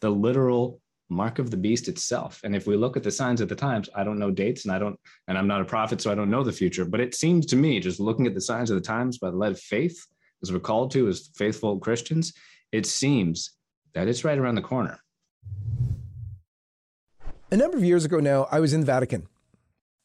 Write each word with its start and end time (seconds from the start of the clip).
the 0.00 0.10
literal 0.10 0.80
mark 1.10 1.38
of 1.38 1.50
the 1.50 1.56
beast 1.56 1.88
itself. 1.88 2.40
And 2.44 2.54
if 2.54 2.66
we 2.66 2.76
look 2.76 2.96
at 2.96 3.02
the 3.02 3.10
signs 3.10 3.40
of 3.40 3.48
the 3.48 3.54
times, 3.54 3.88
I 3.94 4.04
don't 4.04 4.18
know 4.18 4.30
dates 4.30 4.64
and 4.64 4.72
I 4.74 4.78
don't, 4.78 4.98
and 5.26 5.38
I'm 5.38 5.46
not 5.46 5.62
a 5.62 5.64
prophet, 5.64 6.00
so 6.00 6.12
I 6.12 6.14
don't 6.14 6.30
know 6.30 6.44
the 6.44 6.52
future. 6.52 6.84
But 6.84 7.00
it 7.00 7.14
seems 7.14 7.46
to 7.46 7.56
me, 7.56 7.80
just 7.80 8.00
looking 8.00 8.26
at 8.26 8.34
the 8.34 8.40
signs 8.40 8.70
of 8.70 8.76
the 8.76 8.86
times 8.86 9.18
by 9.18 9.30
the 9.30 9.36
light 9.36 9.52
of 9.52 9.60
faith, 9.60 9.98
as 10.42 10.52
we're 10.52 10.60
called 10.60 10.90
to 10.92 11.08
as 11.08 11.30
faithful 11.34 11.78
Christians, 11.78 12.34
it 12.72 12.86
seems 12.86 13.52
that 13.94 14.06
it's 14.06 14.24
right 14.24 14.38
around 14.38 14.56
the 14.56 14.62
corner. 14.62 14.98
A 17.50 17.56
number 17.56 17.78
of 17.78 17.84
years 17.84 18.04
ago 18.04 18.20
now, 18.20 18.46
I 18.50 18.60
was 18.60 18.74
in 18.74 18.80
the 18.80 18.86
Vatican. 18.86 19.26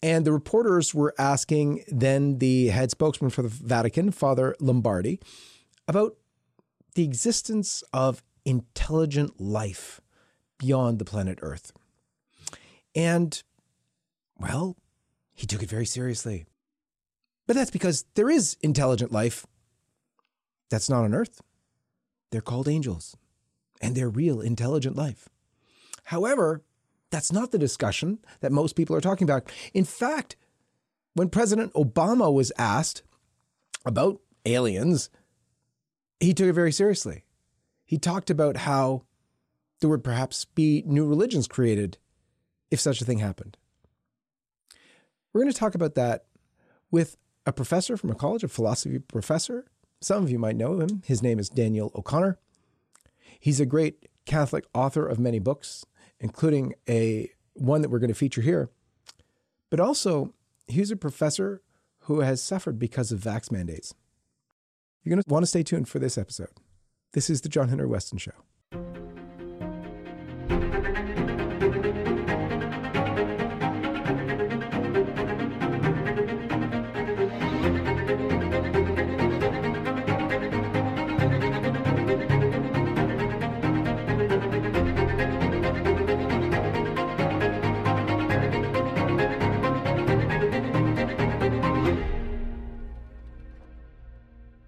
And 0.01 0.25
the 0.25 0.33
reporters 0.33 0.93
were 0.93 1.13
asking 1.17 1.83
then 1.87 2.39
the 2.39 2.67
head 2.67 2.91
spokesman 2.91 3.29
for 3.29 3.41
the 3.41 3.47
Vatican, 3.47 4.11
Father 4.11 4.55
Lombardi, 4.59 5.19
about 5.87 6.17
the 6.95 7.03
existence 7.03 7.83
of 7.93 8.21
intelligent 8.45 9.39
life 9.39 10.01
beyond 10.57 10.99
the 10.99 11.05
planet 11.05 11.39
Earth. 11.41 11.71
And, 12.95 13.41
well, 14.39 14.77
he 15.33 15.47
took 15.47 15.63
it 15.63 15.69
very 15.69 15.85
seriously. 15.85 16.45
But 17.47 17.55
that's 17.55 17.71
because 17.71 18.05
there 18.15 18.29
is 18.29 18.57
intelligent 18.61 19.11
life 19.11 19.45
that's 20.69 20.89
not 20.89 21.03
on 21.03 21.13
Earth. 21.13 21.41
They're 22.31 22.41
called 22.41 22.67
angels, 22.67 23.15
and 23.81 23.95
they're 23.95 24.09
real 24.09 24.41
intelligent 24.41 24.95
life. 24.95 25.29
However, 26.05 26.63
that's 27.11 27.31
not 27.31 27.51
the 27.51 27.59
discussion 27.59 28.19
that 28.39 28.51
most 28.51 28.75
people 28.75 28.95
are 28.95 29.01
talking 29.01 29.25
about. 29.25 29.51
In 29.73 29.85
fact, 29.85 30.35
when 31.13 31.29
President 31.29 31.73
Obama 31.73 32.33
was 32.33 32.51
asked 32.57 33.03
about 33.85 34.19
aliens, 34.45 35.09
he 36.19 36.33
took 36.33 36.47
it 36.47 36.53
very 36.53 36.71
seriously. 36.71 37.23
He 37.85 37.97
talked 37.97 38.29
about 38.29 38.57
how 38.57 39.03
there 39.79 39.89
would 39.89 40.03
perhaps 40.03 40.45
be 40.45 40.83
new 40.85 41.05
religions 41.05 41.47
created 41.47 41.97
if 42.71 42.79
such 42.79 43.01
a 43.01 43.05
thing 43.05 43.19
happened. 43.19 43.57
We're 45.31 45.41
going 45.41 45.51
to 45.51 45.59
talk 45.59 45.75
about 45.75 45.95
that 45.95 46.25
with 46.91 47.17
a 47.45 47.51
professor 47.51 47.97
from 47.97 48.11
a 48.11 48.15
college, 48.15 48.43
a 48.43 48.47
philosophy 48.47 48.99
professor. 48.99 49.65
Some 50.01 50.23
of 50.23 50.29
you 50.29 50.39
might 50.39 50.55
know 50.55 50.79
him. 50.79 51.01
His 51.05 51.21
name 51.21 51.39
is 51.39 51.49
Daniel 51.49 51.91
O'Connor. 51.95 52.37
He's 53.39 53.59
a 53.59 53.65
great 53.65 54.07
Catholic 54.25 54.65
author 54.73 55.05
of 55.05 55.19
many 55.19 55.39
books, 55.39 55.85
including 56.19 56.73
a 56.87 57.29
one 57.53 57.81
that 57.81 57.89
we're 57.89 57.99
going 57.99 58.09
to 58.09 58.15
feature 58.15 58.41
here. 58.41 58.69
But 59.69 59.79
also, 59.79 60.33
he's 60.67 60.91
a 60.91 60.95
professor 60.95 61.61
who 62.01 62.21
has 62.21 62.41
suffered 62.41 62.79
because 62.79 63.11
of 63.11 63.19
vax 63.19 63.51
mandates. 63.51 63.93
You're 65.03 65.15
going 65.15 65.23
to 65.23 65.29
want 65.29 65.43
to 65.43 65.47
stay 65.47 65.63
tuned 65.63 65.89
for 65.89 65.99
this 65.99 66.17
episode. 66.17 66.51
This 67.13 67.29
is 67.29 67.41
the 67.41 67.49
John 67.49 67.69
Henry 67.69 67.85
Weston 67.85 68.17
Show. 68.17 68.31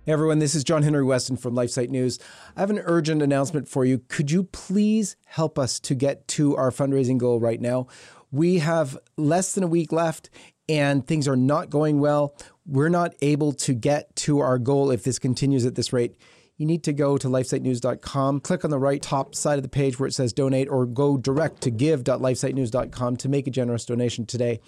Hey 0.05 0.11
everyone, 0.11 0.37
this 0.37 0.53
is 0.53 0.63
John 0.63 0.83
Henry 0.83 1.03
Weston 1.03 1.35
from 1.35 1.55
LifeSite 1.55 1.89
News. 1.89 2.19
I 2.55 2.59
have 2.59 2.69
an 2.69 2.77
urgent 2.85 3.23
announcement 3.23 3.67
for 3.67 3.85
you. 3.85 3.97
Could 4.07 4.29
you 4.29 4.43
please 4.43 5.15
help 5.25 5.57
us 5.57 5.79
to 5.79 5.95
get 5.95 6.27
to 6.27 6.55
our 6.57 6.69
fundraising 6.69 7.17
goal 7.17 7.39
right 7.39 7.59
now? 7.59 7.87
We 8.31 8.59
have 8.59 8.99
less 9.17 9.55
than 9.55 9.63
a 9.63 9.67
week 9.67 9.91
left 9.91 10.29
and 10.69 11.07
things 11.07 11.27
are 11.27 11.35
not 11.35 11.71
going 11.71 12.01
well. 12.01 12.37
We're 12.67 12.89
not 12.89 13.15
able 13.23 13.51
to 13.53 13.73
get 13.73 14.15
to 14.17 14.41
our 14.41 14.59
goal 14.59 14.91
if 14.91 15.03
this 15.03 15.17
continues 15.17 15.65
at 15.65 15.73
this 15.73 15.91
rate. 15.91 16.15
You 16.55 16.67
need 16.67 16.83
to 16.83 16.93
go 16.93 17.17
to 17.17 17.27
lifesitenews.com, 17.27 18.41
click 18.41 18.63
on 18.63 18.69
the 18.69 18.77
right 18.77 19.01
top 19.01 19.33
side 19.33 19.57
of 19.57 19.63
the 19.63 19.69
page 19.69 19.99
where 19.99 20.05
it 20.05 20.13
says 20.13 20.33
donate, 20.33 20.69
or 20.69 20.85
go 20.85 21.17
direct 21.17 21.61
to 21.61 21.71
give.lifesitenews.com 21.71 23.17
to 23.17 23.27
make 23.27 23.47
a 23.47 23.51
generous 23.51 23.85
donation 23.85 24.27
today. 24.27 24.59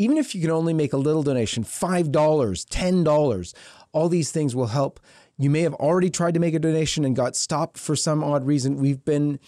Even 0.00 0.16
if 0.16 0.34
you 0.34 0.40
can 0.40 0.50
only 0.50 0.72
make 0.72 0.94
a 0.94 0.96
little 0.96 1.22
donation, 1.22 1.62
$5, 1.62 2.10
$10, 2.10 3.54
all 3.92 4.08
these 4.08 4.32
things 4.32 4.56
will 4.56 4.68
help. 4.68 4.98
You 5.36 5.50
may 5.50 5.60
have 5.60 5.74
already 5.74 6.08
tried 6.08 6.32
to 6.32 6.40
make 6.40 6.54
a 6.54 6.58
donation 6.58 7.04
and 7.04 7.14
got 7.14 7.36
stopped 7.36 7.76
for 7.76 7.94
some 7.94 8.24
odd 8.24 8.46
reason. 8.46 8.78
We've 8.78 9.04
been 9.04 9.38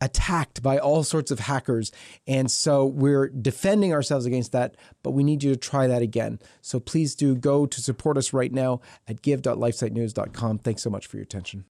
attacked 0.00 0.60
by 0.60 0.78
all 0.78 1.04
sorts 1.04 1.30
of 1.30 1.38
hackers. 1.38 1.92
And 2.26 2.50
so 2.50 2.84
we're 2.84 3.28
defending 3.28 3.92
ourselves 3.92 4.26
against 4.26 4.50
that, 4.50 4.76
but 5.04 5.12
we 5.12 5.22
need 5.22 5.44
you 5.44 5.52
to 5.52 5.56
try 5.56 5.86
that 5.86 6.02
again. 6.02 6.40
So 6.62 6.80
please 6.80 7.14
do 7.14 7.36
go 7.36 7.64
to 7.66 7.80
support 7.80 8.18
us 8.18 8.32
right 8.32 8.50
now 8.50 8.80
at 9.06 9.22
give.lifesitenews.com. 9.22 10.58
Thanks 10.58 10.82
so 10.82 10.90
much 10.90 11.06
for 11.06 11.16
your 11.16 11.22
attention. 11.22 11.64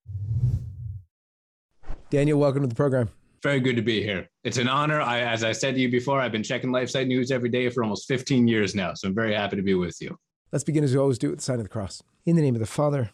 Daniel, 2.09 2.39
welcome 2.39 2.63
to 2.63 2.67
the 2.67 2.73
program. 2.73 3.11
Very 3.43 3.59
good 3.59 3.75
to 3.75 3.81
be 3.81 4.01
here. 4.01 4.29
It's 4.45 4.57
an 4.57 4.69
honor. 4.69 5.01
I, 5.01 5.19
as 5.19 5.43
I 5.43 5.51
said 5.51 5.75
to 5.75 5.81
you 5.81 5.91
before, 5.91 6.21
I've 6.21 6.31
been 6.31 6.43
checking 6.43 6.71
LifeSite 6.71 7.07
News 7.07 7.29
every 7.29 7.49
day 7.49 7.69
for 7.69 7.83
almost 7.83 8.07
15 8.07 8.47
years 8.47 8.73
now. 8.73 8.93
So 8.93 9.09
I'm 9.09 9.13
very 9.13 9.33
happy 9.33 9.57
to 9.57 9.61
be 9.61 9.73
with 9.73 9.97
you. 9.99 10.17
Let's 10.53 10.63
begin 10.63 10.81
as 10.85 10.93
we 10.93 10.99
always 10.99 11.17
do 11.17 11.29
with 11.29 11.39
the 11.39 11.43
sign 11.43 11.57
of 11.57 11.63
the 11.63 11.69
cross. 11.69 12.01
In 12.25 12.37
the 12.37 12.41
name 12.41 12.55
of 12.55 12.61
the 12.61 12.65
Father, 12.65 13.11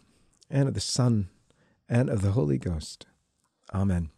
and 0.48 0.68
of 0.68 0.74
the 0.74 0.80
Son, 0.80 1.30
and 1.88 2.08
of 2.08 2.22
the 2.22 2.30
Holy 2.30 2.58
Ghost. 2.58 3.06
Amen. 3.74 4.10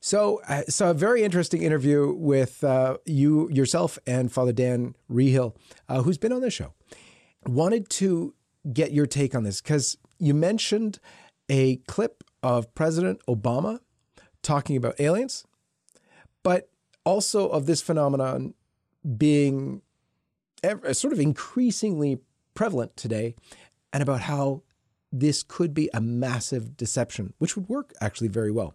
So, 0.00 0.40
uh, 0.48 0.62
so 0.68 0.90
a 0.90 0.94
very 0.94 1.22
interesting 1.22 1.62
interview 1.62 2.12
with 2.12 2.64
uh, 2.64 2.96
you 3.04 3.48
yourself 3.50 4.00
and 4.04 4.32
Father 4.32 4.52
Dan 4.52 4.96
Reehil, 5.08 5.54
uh, 5.88 6.02
who's 6.02 6.18
been 6.18 6.32
on 6.32 6.40
the 6.40 6.50
show. 6.50 6.74
Wanted 7.46 7.88
to 7.90 8.34
get 8.72 8.92
your 8.92 9.06
take 9.06 9.36
on 9.36 9.44
this 9.44 9.60
because 9.60 9.96
you 10.18 10.34
mentioned 10.34 10.98
a 11.48 11.76
clip 11.86 12.24
of 12.42 12.74
President 12.74 13.20
Obama 13.28 13.78
talking 14.48 14.78
about 14.78 14.98
aliens, 14.98 15.44
but 16.42 16.70
also 17.04 17.48
of 17.50 17.66
this 17.66 17.82
phenomenon 17.82 18.54
being 19.18 19.82
ever, 20.62 20.86
uh, 20.88 20.94
sort 20.94 21.12
of 21.12 21.20
increasingly 21.20 22.20
prevalent 22.54 22.96
today 22.96 23.34
and 23.92 24.02
about 24.02 24.22
how 24.22 24.62
this 25.12 25.42
could 25.42 25.74
be 25.74 25.90
a 25.92 26.00
massive 26.00 26.78
deception, 26.78 27.34
which 27.36 27.56
would 27.56 27.68
work 27.68 27.92
actually 28.00 28.28
very 28.28 28.50
well. 28.50 28.74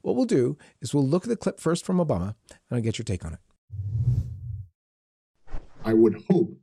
What 0.00 0.16
we'll 0.16 0.24
do 0.24 0.56
is 0.80 0.94
we'll 0.94 1.06
look 1.06 1.24
at 1.24 1.28
the 1.28 1.36
clip 1.36 1.60
first 1.60 1.84
from 1.84 1.98
Obama 1.98 2.34
and 2.50 2.76
I'll 2.76 2.80
get 2.80 2.96
your 2.96 3.04
take 3.04 3.24
on 3.24 3.34
it. 3.34 3.40
I 5.84 5.92
would 5.92 6.24
hope 6.30 6.56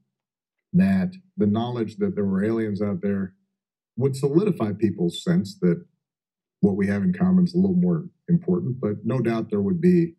that 0.73 1.13
the 1.37 1.47
knowledge 1.47 1.97
that 1.97 2.16
there 2.16 2.25
were 2.25 2.43
aliens 2.43 2.81
out 2.81 3.01
there 3.01 3.35
would 3.95 4.16
solidify 4.16 4.73
people's 4.73 5.23
sense 5.23 5.59
that 5.59 5.85
what 6.61 6.75
we 6.75 6.87
have 6.87 7.03
in 7.03 7.13
common 7.13 7.45
is 7.45 7.53
a 7.53 7.57
little 7.57 7.75
more 7.75 8.05
important. 8.29 8.79
But 8.79 9.06
no 9.06 9.19
doubt 9.19 9.50
there 9.50 9.62
would 9.62 9.81
be 9.81 10.16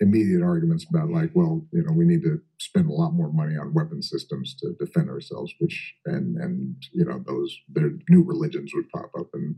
immediate 0.00 0.42
arguments 0.42 0.86
about 0.88 1.10
like, 1.10 1.30
well, 1.34 1.66
you 1.72 1.82
know, 1.82 1.92
we 1.92 2.04
need 2.04 2.22
to 2.22 2.40
spend 2.58 2.88
a 2.88 2.92
lot 2.92 3.12
more 3.12 3.32
money 3.32 3.56
on 3.56 3.74
weapon 3.74 4.02
systems 4.02 4.54
to 4.56 4.72
defend 4.78 5.08
ourselves, 5.10 5.52
which 5.58 5.94
and 6.06 6.36
and 6.36 6.76
you 6.92 7.04
know 7.04 7.22
those 7.26 7.56
their 7.68 7.92
new 8.08 8.22
religions 8.22 8.72
would 8.74 8.88
pop 8.90 9.10
up, 9.18 9.28
and 9.34 9.54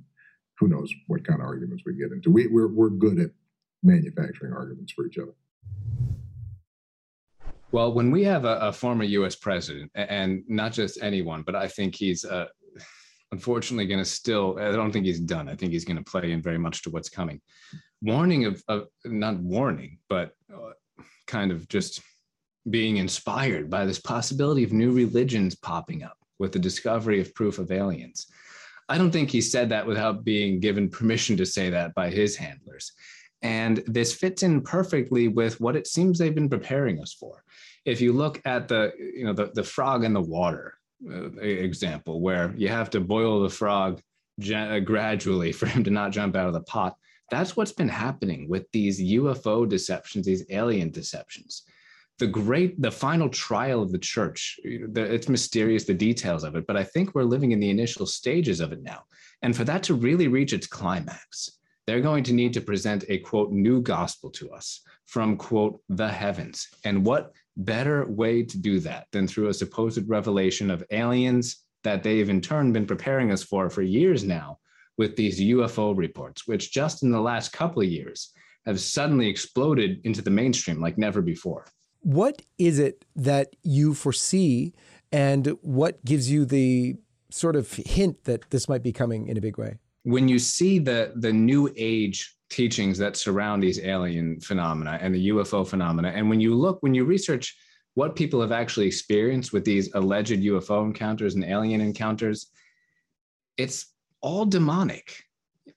who 0.58 0.68
knows 0.68 0.92
what 1.06 1.26
kind 1.26 1.40
of 1.40 1.46
arguments 1.46 1.84
we 1.86 1.94
get 1.94 2.12
into. 2.12 2.30
We 2.30 2.48
we're 2.48 2.68
we're 2.68 2.90
good 2.90 3.18
at 3.18 3.30
manufacturing 3.82 4.52
arguments 4.52 4.92
for 4.92 5.06
each 5.06 5.18
other. 5.18 5.34
Well, 7.72 7.94
when 7.94 8.10
we 8.10 8.22
have 8.24 8.44
a, 8.44 8.58
a 8.58 8.72
former 8.72 9.04
U.S. 9.04 9.34
president, 9.34 9.90
and 9.94 10.44
not 10.46 10.72
just 10.72 11.02
anyone, 11.02 11.42
but 11.42 11.56
I 11.56 11.68
think 11.68 11.94
he's 11.94 12.24
unfortunately 13.32 13.86
going 13.86 13.98
to 13.98 14.04
still. 14.04 14.58
I 14.60 14.70
don't 14.70 14.92
think 14.92 15.06
he's 15.06 15.20
done. 15.20 15.48
I 15.48 15.56
think 15.56 15.72
he's 15.72 15.84
going 15.84 15.96
to 15.96 16.04
play 16.04 16.30
in 16.30 16.40
very 16.40 16.58
much 16.58 16.82
to 16.82 16.90
what's 16.90 17.08
coming 17.08 17.40
warning 18.02 18.44
of, 18.44 18.62
of 18.68 18.88
not 19.04 19.38
warning, 19.38 19.98
but 20.08 20.32
uh, 20.52 20.72
kind 21.26 21.52
of 21.52 21.68
just 21.68 22.02
being 22.68 22.96
inspired 22.96 23.70
by 23.70 23.86
this 23.86 24.00
possibility 24.00 24.64
of 24.64 24.72
new 24.72 24.92
religions 24.92 25.54
popping 25.54 26.02
up 26.02 26.18
with 26.38 26.52
the 26.52 26.58
discovery 26.58 27.20
of 27.20 27.34
proof 27.34 27.58
of 27.58 27.70
aliens. 27.70 28.26
I 28.88 28.98
don't 28.98 29.12
think 29.12 29.30
he 29.30 29.40
said 29.40 29.68
that 29.70 29.86
without 29.86 30.24
being 30.24 30.60
given 30.60 30.90
permission 30.90 31.36
to 31.36 31.46
say 31.46 31.70
that 31.70 31.94
by 31.94 32.10
his 32.10 32.36
handlers. 32.36 32.92
And 33.40 33.82
this 33.86 34.14
fits 34.14 34.42
in 34.42 34.60
perfectly 34.62 35.28
with 35.28 35.60
what 35.60 35.76
it 35.76 35.86
seems 35.86 36.18
they've 36.18 36.34
been 36.34 36.48
preparing 36.48 37.00
us 37.00 37.12
for. 37.12 37.42
If 37.84 38.00
you 38.00 38.12
look 38.12 38.40
at 38.44 38.68
the, 38.68 38.92
you 38.98 39.24
know, 39.24 39.32
the, 39.32 39.50
the 39.54 39.64
frog 39.64 40.04
in 40.04 40.12
the 40.12 40.20
water 40.20 40.74
Uh, 41.10 41.32
example, 41.40 42.20
where 42.20 42.54
you 42.56 42.68
have 42.68 42.88
to 42.88 43.00
boil 43.00 43.42
the 43.42 43.48
frog 43.48 44.00
uh, 44.54 44.78
gradually 44.78 45.50
for 45.58 45.66
him 45.66 45.82
to 45.82 45.90
not 45.90 46.12
jump 46.12 46.36
out 46.36 46.46
of 46.46 46.54
the 46.54 46.62
pot, 46.62 46.96
that's 47.30 47.56
what's 47.56 47.72
been 47.72 47.88
happening 47.88 48.48
with 48.48 48.70
these 48.72 49.00
UFO 49.00 49.68
deceptions, 49.68 50.26
these 50.26 50.44
alien 50.50 50.90
deceptions. 50.90 51.62
The 52.18 52.26
great, 52.28 52.80
the 52.80 52.90
final 52.90 53.28
trial 53.28 53.82
of 53.82 53.90
the 53.90 53.98
church, 53.98 54.60
it's 54.64 55.28
mysterious, 55.28 55.84
the 55.84 55.94
details 55.94 56.44
of 56.44 56.54
it, 56.54 56.66
but 56.66 56.76
I 56.76 56.84
think 56.84 57.14
we're 57.14 57.24
living 57.24 57.50
in 57.50 57.58
the 57.58 57.70
initial 57.70 58.06
stages 58.06 58.60
of 58.60 58.70
it 58.70 58.82
now. 58.82 59.02
And 59.40 59.56
for 59.56 59.64
that 59.64 59.82
to 59.84 59.94
really 59.94 60.28
reach 60.28 60.52
its 60.52 60.66
climax, 60.66 61.58
they're 61.86 62.00
going 62.00 62.22
to 62.24 62.32
need 62.32 62.52
to 62.52 62.60
present 62.60 63.04
a 63.08 63.18
quote 63.18 63.50
new 63.50 63.82
gospel 63.82 64.30
to 64.30 64.50
us 64.50 64.82
from 65.06 65.36
quote 65.36 65.80
the 65.88 66.08
heavens. 66.08 66.68
And 66.84 67.04
what 67.04 67.32
better 67.56 68.06
way 68.06 68.42
to 68.42 68.58
do 68.58 68.80
that 68.80 69.06
than 69.12 69.26
through 69.26 69.48
a 69.48 69.54
supposed 69.54 70.08
revelation 70.08 70.70
of 70.70 70.84
aliens 70.90 71.64
that 71.84 72.02
they've 72.02 72.28
in 72.28 72.40
turn 72.40 72.72
been 72.72 72.86
preparing 72.86 73.30
us 73.30 73.42
for 73.42 73.68
for 73.68 73.82
years 73.82 74.24
now 74.24 74.58
with 74.98 75.16
these 75.16 75.40
UFO 75.40 75.96
reports, 75.96 76.46
which 76.46 76.72
just 76.72 77.02
in 77.02 77.10
the 77.10 77.20
last 77.20 77.52
couple 77.52 77.82
of 77.82 77.88
years 77.88 78.32
have 78.66 78.80
suddenly 78.80 79.28
exploded 79.28 80.00
into 80.04 80.22
the 80.22 80.30
mainstream 80.30 80.80
like 80.80 80.96
never 80.96 81.20
before. 81.20 81.66
What 82.00 82.42
is 82.58 82.78
it 82.78 83.04
that 83.16 83.54
you 83.62 83.94
foresee, 83.94 84.72
and 85.10 85.46
what 85.60 86.04
gives 86.04 86.30
you 86.30 86.44
the 86.44 86.96
sort 87.30 87.56
of 87.56 87.72
hint 87.72 88.24
that 88.24 88.50
this 88.50 88.68
might 88.68 88.82
be 88.82 88.92
coming 88.92 89.28
in 89.28 89.36
a 89.36 89.40
big 89.40 89.58
way? 89.58 89.78
When 90.04 90.28
you 90.28 90.38
see 90.38 90.78
the 90.78 91.12
the 91.16 91.32
new 91.32 91.72
age 91.76 92.36
teachings 92.50 92.98
that 92.98 93.16
surround 93.16 93.62
these 93.62 93.80
alien 93.80 94.40
phenomena 94.40 94.98
and 95.00 95.14
the 95.14 95.28
UFO 95.28 95.66
phenomena, 95.66 96.12
and 96.14 96.28
when 96.28 96.40
you 96.40 96.54
look, 96.54 96.82
when 96.82 96.94
you 96.94 97.04
research 97.04 97.56
what 97.94 98.16
people 98.16 98.40
have 98.40 98.52
actually 98.52 98.86
experienced 98.86 99.52
with 99.52 99.64
these 99.64 99.92
alleged 99.94 100.40
UFO 100.40 100.84
encounters 100.84 101.34
and 101.34 101.44
alien 101.44 101.80
encounters, 101.80 102.48
it's 103.56 103.86
all 104.20 104.44
demonic. 104.44 105.24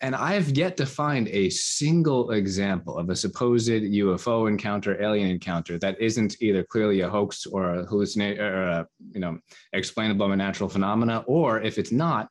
And 0.01 0.15
I 0.15 0.33
have 0.33 0.49
yet 0.57 0.77
to 0.77 0.85
find 0.85 1.27
a 1.29 1.49
single 1.49 2.31
example 2.31 2.97
of 2.97 3.09
a 3.09 3.15
supposed 3.15 3.69
UFO 3.69 4.49
encounter, 4.49 5.01
alien 5.01 5.29
encounter 5.29 5.77
that 5.79 5.99
isn't 6.01 6.41
either 6.41 6.63
clearly 6.63 7.01
a 7.01 7.09
hoax 7.09 7.45
or 7.45 7.75
a 7.75 7.85
hallucination 7.85 8.43
or 8.43 8.63
a, 8.63 8.87
you 9.11 9.19
know, 9.19 9.37
explainable 9.73 10.27
by 10.27 10.35
natural 10.35 10.69
phenomena, 10.69 11.23
or 11.27 11.61
if 11.61 11.77
it's 11.77 11.91
not, 11.91 12.29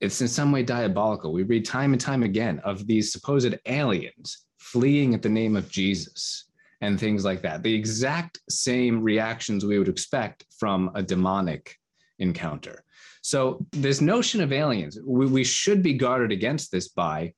it's 0.00 0.20
in 0.20 0.28
some 0.28 0.52
way 0.52 0.62
diabolical. 0.62 1.32
We 1.32 1.42
read 1.42 1.64
time 1.64 1.92
and 1.92 2.00
time 2.00 2.22
again 2.22 2.60
of 2.64 2.86
these 2.86 3.12
supposed 3.12 3.54
aliens 3.66 4.44
fleeing 4.58 5.14
at 5.14 5.22
the 5.22 5.28
name 5.28 5.56
of 5.56 5.70
Jesus 5.70 6.44
and 6.80 6.98
things 6.98 7.24
like 7.24 7.42
that. 7.42 7.62
The 7.62 7.74
exact 7.74 8.38
same 8.48 9.02
reactions 9.02 9.64
we 9.64 9.78
would 9.78 9.88
expect 9.88 10.46
from 10.58 10.90
a 10.94 11.02
demonic 11.02 11.76
encounter. 12.18 12.84
So, 13.22 13.66
this 13.72 14.00
notion 14.00 14.40
of 14.40 14.52
aliens, 14.52 14.98
we, 15.04 15.26
we 15.26 15.44
should 15.44 15.82
be 15.82 15.92
guarded 15.92 16.32
against 16.32 16.72
this 16.72 16.88
by 16.88 17.34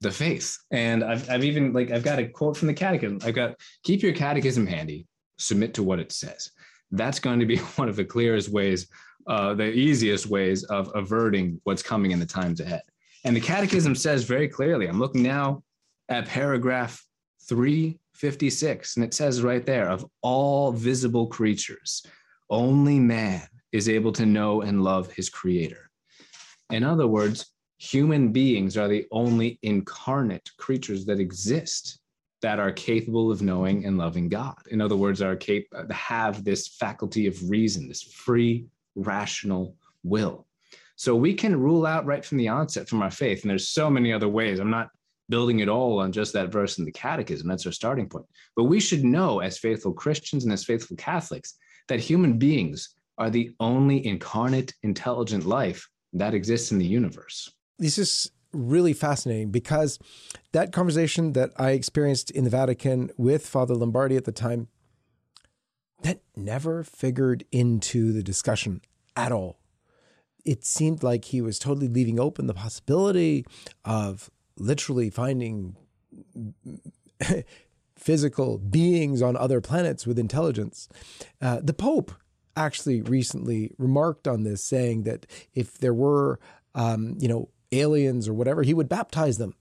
the 0.00 0.12
faith. 0.12 0.56
And 0.70 1.02
I've, 1.02 1.28
I've 1.28 1.44
even, 1.44 1.72
like, 1.72 1.90
I've 1.90 2.04
got 2.04 2.20
a 2.20 2.28
quote 2.28 2.56
from 2.56 2.68
the 2.68 2.74
catechism. 2.74 3.18
I've 3.24 3.34
got, 3.34 3.56
keep 3.82 4.02
your 4.02 4.12
catechism 4.12 4.66
handy, 4.66 5.06
submit 5.38 5.74
to 5.74 5.82
what 5.82 5.98
it 5.98 6.12
says. 6.12 6.50
That's 6.92 7.18
going 7.18 7.40
to 7.40 7.46
be 7.46 7.56
one 7.76 7.88
of 7.88 7.96
the 7.96 8.04
clearest 8.04 8.48
ways, 8.50 8.88
uh, 9.26 9.54
the 9.54 9.72
easiest 9.72 10.26
ways 10.26 10.64
of 10.64 10.90
averting 10.94 11.60
what's 11.64 11.82
coming 11.82 12.10
in 12.10 12.20
the 12.20 12.26
times 12.26 12.60
ahead. 12.60 12.82
And 13.24 13.34
the 13.34 13.40
catechism 13.40 13.94
says 13.94 14.24
very 14.24 14.48
clearly, 14.48 14.86
I'm 14.86 14.98
looking 14.98 15.22
now 15.22 15.62
at 16.08 16.26
paragraph 16.26 17.02
356, 17.48 18.96
And 18.96 19.04
it 19.04 19.14
says 19.14 19.42
right 19.42 19.64
there 19.64 19.88
of 19.88 20.04
all 20.22 20.72
visible 20.72 21.26
creatures, 21.26 22.04
only 22.50 22.98
man 22.98 23.46
is 23.72 23.88
able 23.88 24.12
to 24.12 24.26
know 24.26 24.62
and 24.62 24.84
love 24.84 25.10
his 25.12 25.28
creator. 25.30 25.90
In 26.70 26.84
other 26.84 27.06
words, 27.06 27.46
human 27.78 28.32
beings 28.32 28.76
are 28.76 28.88
the 28.88 29.06
only 29.10 29.58
incarnate 29.62 30.48
creatures 30.58 31.04
that 31.06 31.18
exist 31.18 31.98
that 32.40 32.60
are 32.60 32.72
capable 32.72 33.30
of 33.30 33.40
knowing 33.42 33.86
and 33.86 33.96
loving 33.96 34.28
God. 34.28 34.58
In 34.70 34.80
other 34.80 34.96
words, 34.96 35.22
are 35.22 35.34
capable 35.34 35.92
have 35.94 36.44
this 36.44 36.68
faculty 36.68 37.26
of 37.26 37.50
reason, 37.50 37.88
this 37.88 38.02
free, 38.02 38.66
rational 38.94 39.76
will. 40.02 40.46
So 40.96 41.14
we 41.16 41.34
can 41.34 41.58
rule 41.58 41.86
out 41.86 42.06
right 42.06 42.24
from 42.24 42.38
the 42.38 42.48
onset 42.48 42.88
from 42.88 43.02
our 43.02 43.10
faith. 43.10 43.42
And 43.42 43.50
there's 43.50 43.68
so 43.68 43.90
many 43.90 44.12
other 44.12 44.28
ways. 44.28 44.60
I'm 44.60 44.70
not 44.70 44.90
building 45.28 45.60
it 45.60 45.68
all 45.68 46.00
on 46.00 46.12
just 46.12 46.32
that 46.34 46.52
verse 46.52 46.78
in 46.78 46.84
the 46.84 46.92
catechism. 46.92 47.48
That's 47.48 47.66
our 47.66 47.72
starting 47.72 48.08
point. 48.08 48.26
But 48.56 48.64
we 48.64 48.78
should 48.78 49.04
know, 49.04 49.40
as 49.40 49.58
faithful 49.58 49.92
Christians 49.92 50.44
and 50.44 50.52
as 50.52 50.64
faithful 50.64 50.96
Catholics, 50.96 51.54
that 51.88 52.00
human 52.00 52.38
beings 52.38 52.94
are 53.18 53.30
the 53.30 53.54
only 53.60 54.06
incarnate, 54.06 54.74
intelligent 54.82 55.46
life 55.46 55.88
that 56.12 56.34
exists 56.34 56.72
in 56.72 56.78
the 56.78 56.86
universe. 56.86 57.50
This 57.78 57.98
is 57.98 58.30
really 58.52 58.92
fascinating 58.92 59.50
because 59.50 59.98
that 60.52 60.72
conversation 60.72 61.32
that 61.32 61.50
I 61.56 61.70
experienced 61.70 62.30
in 62.30 62.44
the 62.44 62.50
Vatican 62.50 63.10
with 63.16 63.46
Father 63.46 63.74
Lombardi 63.74 64.16
at 64.16 64.24
the 64.24 64.32
time, 64.32 64.68
that 66.04 66.20
never 66.36 66.84
figured 66.84 67.44
into 67.50 68.12
the 68.12 68.22
discussion 68.22 68.82
at 69.16 69.32
all. 69.32 69.58
It 70.44 70.64
seemed 70.64 71.02
like 71.02 71.26
he 71.26 71.40
was 71.40 71.58
totally 71.58 71.88
leaving 71.88 72.20
open 72.20 72.46
the 72.46 72.54
possibility 72.54 73.46
of 73.86 74.30
literally 74.58 75.08
finding 75.08 75.76
physical 77.96 78.58
beings 78.58 79.22
on 79.22 79.34
other 79.34 79.62
planets 79.62 80.06
with 80.06 80.18
intelligence. 80.18 80.90
Uh, 81.40 81.60
the 81.62 81.72
Pope 81.72 82.12
actually 82.54 83.00
recently 83.00 83.72
remarked 83.78 84.28
on 84.28 84.44
this, 84.44 84.62
saying 84.62 85.04
that 85.04 85.24
if 85.54 85.78
there 85.78 85.94
were, 85.94 86.38
um, 86.74 87.16
you 87.18 87.28
know, 87.28 87.48
aliens 87.72 88.28
or 88.28 88.34
whatever, 88.34 88.62
he 88.62 88.74
would 88.74 88.90
baptize 88.90 89.38
them. 89.38 89.54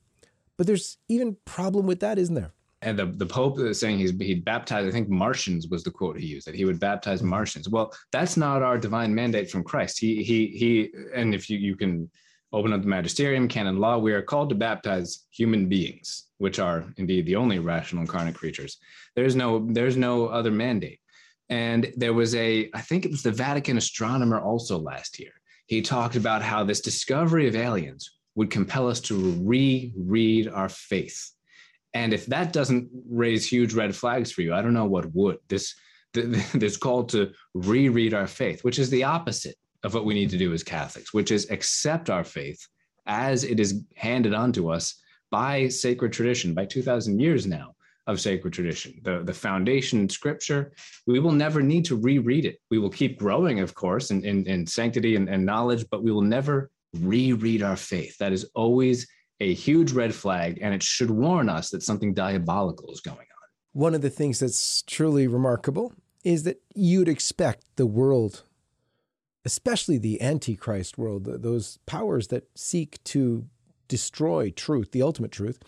But 0.57 0.68
there's 0.68 0.98
even 1.07 1.38
problem 1.45 1.86
with 1.86 2.01
that, 2.01 2.19
isn't 2.19 2.36
there? 2.36 2.51
And 2.83 3.00
the, 3.00 3.06
the 3.06 3.25
Pope 3.25 3.59
is 3.59 3.80
saying 3.80 3.97
he's 3.97 4.12
he'd 4.12 4.45
baptize, 4.45 4.88
I 4.88 4.91
think 4.91 5.09
Martians 5.09 5.68
was 5.68 5.83
the 5.83 5.91
quote 5.91 6.19
he 6.19 6.27
used, 6.27 6.47
that 6.47 6.56
he 6.56 6.65
would 6.65 6.80
baptize 6.80 7.19
mm-hmm. 7.19 7.30
Martians. 7.30 7.69
Well, 7.69 7.94
that's 8.12 8.38
not 8.38 8.62
our 8.62 8.77
divine 8.77 9.13
mandate 9.13 9.50
from 9.50 9.63
Christ. 9.63 10.00
He 10.00 10.24
he 10.24 10.47
he 10.47 10.91
and 11.13 11.33
if 11.33 11.50
you 11.50 11.57
you 11.57 11.75
can 11.75 12.09
open 12.53 12.71
up 12.71 12.81
the 12.81 12.88
magisterium, 12.88 13.47
canon 13.47 13.80
law, 13.80 13.97
we 13.97 14.13
are 14.13 14.21
called 14.21 14.50
to 14.50 14.56
baptize 14.56 15.25
human 15.31 15.68
beings, 15.68 16.27
which 16.38 16.59
are 16.59 16.85
indeed 16.97 17.25
the 17.25 17.35
only 17.35 17.57
rational 17.59 18.01
incarnate 18.01 18.35
creatures. 18.35 18.77
There's 19.15 19.35
no, 19.35 19.68
there's 19.71 19.97
no 19.97 20.27
other 20.27 20.51
mandate. 20.51 21.00
And 21.50 21.91
there 21.97 22.13
was 22.13 22.35
a, 22.35 22.69
I 22.74 22.81
think 22.81 23.06
it 23.06 23.12
was 23.12 23.24
the 23.24 23.31
Vatican 23.31 23.77
astronomer 23.77 24.39
also 24.39 24.77
last 24.77 25.19
year. 25.19 25.31
He 25.65 25.81
talked 25.81 26.15
about 26.15 26.44
how 26.44 26.63
this 26.63 26.81
discovery 26.81 27.47
of 27.47 27.56
aliens 27.56 28.09
would 28.35 28.51
compel 28.51 28.88
us 28.88 29.00
to 29.01 29.15
reread 29.41 30.47
our 30.47 30.69
faith. 30.69 31.31
And 31.94 32.13
if 32.13 32.25
that 32.28 32.54
doesn't 32.54 32.90
raise 33.07 33.48
huge 33.48 33.74
red 33.74 33.95
flags 33.95 34.31
for 34.31 34.42
you, 34.42 34.54
I 34.54 34.62
don't 34.62 34.74
know 34.74 34.86
what 34.86 35.13
would. 35.13 35.38
This 35.48 35.75
this 36.13 36.78
call 36.78 37.04
to 37.06 37.31
reread 37.56 38.13
our 38.13 38.28
faith, 38.28 38.63
which 38.63 38.78
is 38.78 38.90
the 38.90 39.04
opposite 39.04 39.56
of 39.84 39.94
what 39.94 40.06
we 40.06 40.13
need 40.13 40.30
to 40.30 40.38
do 40.38 40.54
as 40.54 40.63
Catholics, 40.63 41.13
which 41.13 41.31
is 41.31 41.50
accept 41.50 42.10
our 42.10 42.24
faith 42.24 42.68
as 43.07 43.44
it 43.44 43.60
is 43.60 43.84
handed 43.95 44.34
on 44.34 44.54
to 44.54 44.69
us 44.69 45.01
by 45.31 45.68
sacred 45.68 46.13
tradition, 46.13 46.54
by 46.54 46.66
2,000 46.66 47.19
years 47.19 47.48
now 47.48 47.74
of 48.06 48.22
sacred 48.22 48.54
tradition, 48.54 49.00
the, 49.04 49.23
the 49.23 49.33
foundation 49.33 50.00
in 50.00 50.07
scripture. 50.07 50.73
We 51.07 51.19
will 51.19 51.31
never 51.31 51.62
need 51.62 51.85
to 51.85 51.95
reread 51.95 52.45
it. 52.45 52.59
We 52.69 52.78
will 52.78 52.90
keep 52.90 53.18
growing, 53.18 53.59
of 53.59 53.73
course, 53.73 54.12
in, 54.12 54.23
in, 54.23 54.45
in 54.45 54.68
sanctity 54.68 55.16
and, 55.16 55.28
and 55.28 55.45
knowledge, 55.45 55.85
but 55.90 56.04
we 56.04 56.12
will 56.12 56.21
never 56.21 56.69
reread 56.94 57.64
our 57.64 57.76
faith. 57.76 58.18
That 58.19 58.33
is 58.33 58.45
always 58.54 59.07
a 59.44 59.54
huge 59.54 59.92
red 59.92 60.14
flag, 60.14 60.59
and 60.62 60.73
it 60.73 60.83
should 60.83 61.12
warn 61.12 61.50
us 61.50 61.69
that 61.69 61.83
something 61.83 62.14
diabolical 62.14 62.92
is 62.92 63.02
going 63.02 63.18
on. 63.18 63.47
One 63.73 63.95
of 63.95 64.02
the 64.02 64.09
things 64.09 64.40
that's 64.40 64.81
truly 64.83 65.28
remarkable 65.28 65.94
is 66.23 66.44
that 66.44 66.62
you'd 66.73 67.09
expect 67.09 67.64
the 67.76 67.85
world 67.85 68.44
especially 69.45 69.97
the 69.97 70.21
Antichrist 70.21 70.97
world, 70.97 71.26
those 71.26 71.78
powers 71.85 72.28
that 72.30 72.47
seek 72.56 73.04
to 73.06 73.45
destroy 73.88 74.50
truth, 74.50 74.92
the 74.92 75.02
ultimate 75.02 75.31
truth, 75.31 75.59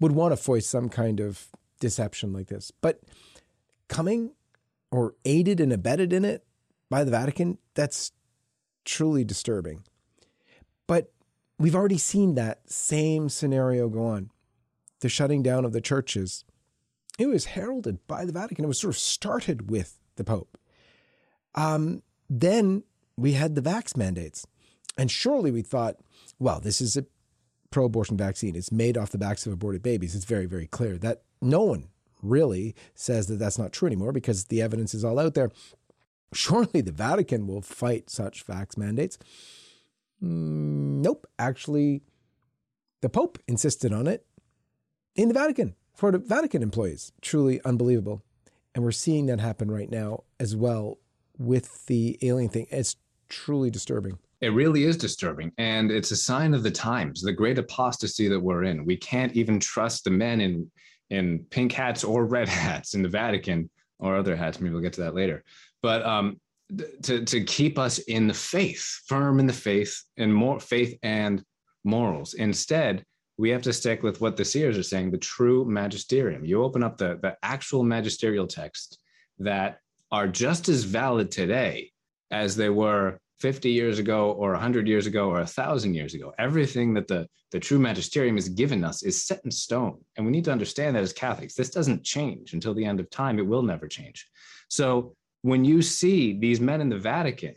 would 0.00 0.12
want 0.12 0.32
to 0.32 0.36
foist 0.36 0.70
some 0.70 0.88
kind 0.88 1.20
of 1.20 1.48
deception 1.80 2.32
like 2.32 2.48
this. 2.48 2.70
But 2.70 3.00
coming 3.88 4.32
or 4.90 5.14
aided 5.24 5.60
and 5.60 5.72
abetted 5.72 6.12
in 6.12 6.24
it 6.24 6.44
by 6.90 7.04
the 7.04 7.10
Vatican, 7.10 7.58
that's 7.74 8.12
truly 8.84 9.24
disturbing. 9.24 9.84
We've 11.58 11.74
already 11.74 11.98
seen 11.98 12.34
that 12.34 12.70
same 12.70 13.28
scenario 13.28 13.88
go 13.88 14.06
on. 14.06 14.30
The 15.00 15.08
shutting 15.08 15.42
down 15.42 15.64
of 15.64 15.72
the 15.72 15.80
churches. 15.80 16.44
It 17.18 17.26
was 17.26 17.46
heralded 17.46 18.06
by 18.06 18.24
the 18.24 18.32
Vatican. 18.32 18.64
It 18.64 18.68
was 18.68 18.80
sort 18.80 18.94
of 18.94 18.98
started 18.98 19.70
with 19.70 19.98
the 20.16 20.24
Pope. 20.24 20.58
Um, 21.54 22.02
then 22.30 22.84
we 23.16 23.32
had 23.32 23.54
the 23.54 23.62
vax 23.62 23.96
mandates. 23.96 24.46
And 24.96 25.10
surely 25.10 25.50
we 25.50 25.62
thought, 25.62 25.96
well, 26.38 26.60
this 26.60 26.80
is 26.80 26.96
a 26.96 27.06
pro 27.70 27.84
abortion 27.84 28.16
vaccine. 28.16 28.56
It's 28.56 28.72
made 28.72 28.96
off 28.96 29.10
the 29.10 29.18
backs 29.18 29.46
of 29.46 29.52
aborted 29.52 29.82
babies. 29.82 30.14
It's 30.14 30.24
very, 30.24 30.46
very 30.46 30.66
clear 30.66 30.96
that 30.98 31.22
no 31.40 31.62
one 31.62 31.88
really 32.22 32.74
says 32.94 33.26
that 33.28 33.38
that's 33.38 33.58
not 33.58 33.72
true 33.72 33.86
anymore 33.86 34.12
because 34.12 34.46
the 34.46 34.62
evidence 34.62 34.94
is 34.94 35.04
all 35.04 35.18
out 35.18 35.34
there. 35.34 35.50
Surely 36.32 36.80
the 36.80 36.92
Vatican 36.92 37.46
will 37.46 37.62
fight 37.62 38.10
such 38.10 38.46
vax 38.46 38.76
mandates. 38.76 39.18
Mm, 40.22 41.02
nope. 41.02 41.26
Actually, 41.38 42.02
the 43.00 43.08
Pope 43.08 43.38
insisted 43.46 43.92
on 43.92 44.06
it 44.06 44.26
in 45.14 45.28
the 45.28 45.34
Vatican 45.34 45.74
for 45.94 46.12
the 46.12 46.18
Vatican 46.18 46.62
employees. 46.62 47.12
Truly 47.20 47.60
unbelievable. 47.64 48.22
And 48.74 48.84
we're 48.84 48.92
seeing 48.92 49.26
that 49.26 49.40
happen 49.40 49.70
right 49.70 49.90
now 49.90 50.24
as 50.38 50.54
well 50.54 50.98
with 51.38 51.86
the 51.86 52.18
alien 52.22 52.50
thing. 52.50 52.66
It's 52.70 52.96
truly 53.28 53.70
disturbing. 53.70 54.18
It 54.40 54.52
really 54.52 54.84
is 54.84 54.96
disturbing. 54.96 55.52
And 55.58 55.90
it's 55.90 56.12
a 56.12 56.16
sign 56.16 56.54
of 56.54 56.62
the 56.62 56.70
times, 56.70 57.22
the 57.22 57.32
great 57.32 57.58
apostasy 57.58 58.28
that 58.28 58.38
we're 58.38 58.64
in. 58.64 58.84
We 58.84 58.96
can't 58.96 59.32
even 59.32 59.58
trust 59.58 60.04
the 60.04 60.10
men 60.10 60.40
in, 60.40 60.70
in 61.10 61.40
pink 61.50 61.72
hats 61.72 62.04
or 62.04 62.24
red 62.24 62.48
hats 62.64 62.94
in 62.94 63.02
the 63.02 63.08
Vatican 63.08 63.68
or 63.98 64.16
other 64.16 64.36
hats. 64.36 64.60
Maybe 64.60 64.72
we'll 64.72 64.82
get 64.82 64.92
to 64.94 65.02
that 65.02 65.14
later. 65.14 65.42
But 65.82 66.04
um, 66.04 66.40
to, 67.02 67.24
to 67.24 67.44
keep 67.44 67.78
us 67.78 67.98
in 67.98 68.26
the 68.26 68.34
faith, 68.34 69.02
firm 69.06 69.40
in 69.40 69.46
the 69.46 69.52
faith, 69.52 70.02
and 70.16 70.32
more 70.32 70.60
faith 70.60 70.98
and 71.02 71.42
morals. 71.84 72.34
Instead, 72.34 73.04
we 73.38 73.50
have 73.50 73.62
to 73.62 73.72
stick 73.72 74.02
with 74.02 74.20
what 74.20 74.36
the 74.36 74.44
seers 74.44 74.76
are 74.76 74.82
saying 74.82 75.10
the 75.10 75.18
true 75.18 75.64
magisterium. 75.64 76.44
You 76.44 76.62
open 76.62 76.82
up 76.82 76.98
the, 76.98 77.18
the 77.22 77.36
actual 77.42 77.84
magisterial 77.84 78.46
text 78.46 78.98
that 79.38 79.78
are 80.10 80.26
just 80.26 80.68
as 80.68 80.84
valid 80.84 81.30
today 81.30 81.90
as 82.30 82.56
they 82.56 82.68
were 82.68 83.18
50 83.40 83.70
years 83.70 83.98
ago 83.98 84.32
or 84.32 84.52
100 84.52 84.88
years 84.88 85.06
ago 85.06 85.28
or 85.28 85.36
1000 85.38 85.94
years 85.94 86.14
ago 86.14 86.32
everything 86.38 86.92
that 86.94 87.06
the, 87.06 87.28
the 87.52 87.60
true 87.60 87.78
magisterium 87.78 88.36
has 88.36 88.48
given 88.48 88.84
us 88.84 89.02
is 89.02 89.24
set 89.24 89.40
in 89.44 89.50
stone 89.50 89.98
and 90.16 90.26
we 90.26 90.32
need 90.32 90.44
to 90.44 90.52
understand 90.52 90.96
that 90.96 91.02
as 91.02 91.12
catholics 91.12 91.54
this 91.54 91.70
doesn't 91.70 92.02
change 92.02 92.52
until 92.52 92.74
the 92.74 92.84
end 92.84 92.98
of 92.98 93.08
time 93.10 93.38
it 93.38 93.46
will 93.46 93.62
never 93.62 93.86
change 93.86 94.28
so 94.68 95.14
when 95.48 95.64
you 95.64 95.82
see 95.82 96.38
these 96.38 96.60
men 96.60 96.80
in 96.80 96.88
the 96.88 96.98
vatican 96.98 97.54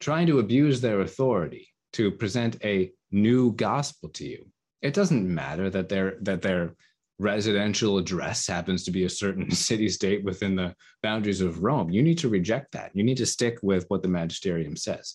trying 0.00 0.26
to 0.26 0.38
abuse 0.38 0.80
their 0.80 1.00
authority 1.00 1.68
to 1.92 2.10
present 2.10 2.56
a 2.64 2.90
new 3.10 3.52
gospel 3.52 4.08
to 4.08 4.24
you 4.24 4.46
it 4.82 4.94
doesn't 4.94 5.32
matter 5.32 5.70
that 5.70 5.88
their 5.88 6.16
that 6.20 6.42
their 6.42 6.74
residential 7.18 7.98
address 7.98 8.46
happens 8.46 8.84
to 8.84 8.90
be 8.90 9.04
a 9.04 9.08
certain 9.08 9.50
city 9.68 9.88
state 9.88 10.24
within 10.24 10.56
the 10.56 10.74
boundaries 11.02 11.40
of 11.40 11.62
Rome. 11.62 11.90
You 11.90 12.02
need 12.02 12.18
to 12.18 12.28
reject 12.28 12.72
that. 12.72 12.90
You 12.94 13.04
need 13.04 13.16
to 13.18 13.26
stick 13.26 13.58
with 13.62 13.84
what 13.88 14.02
the 14.02 14.08
magisterium 14.08 14.76
says. 14.76 15.14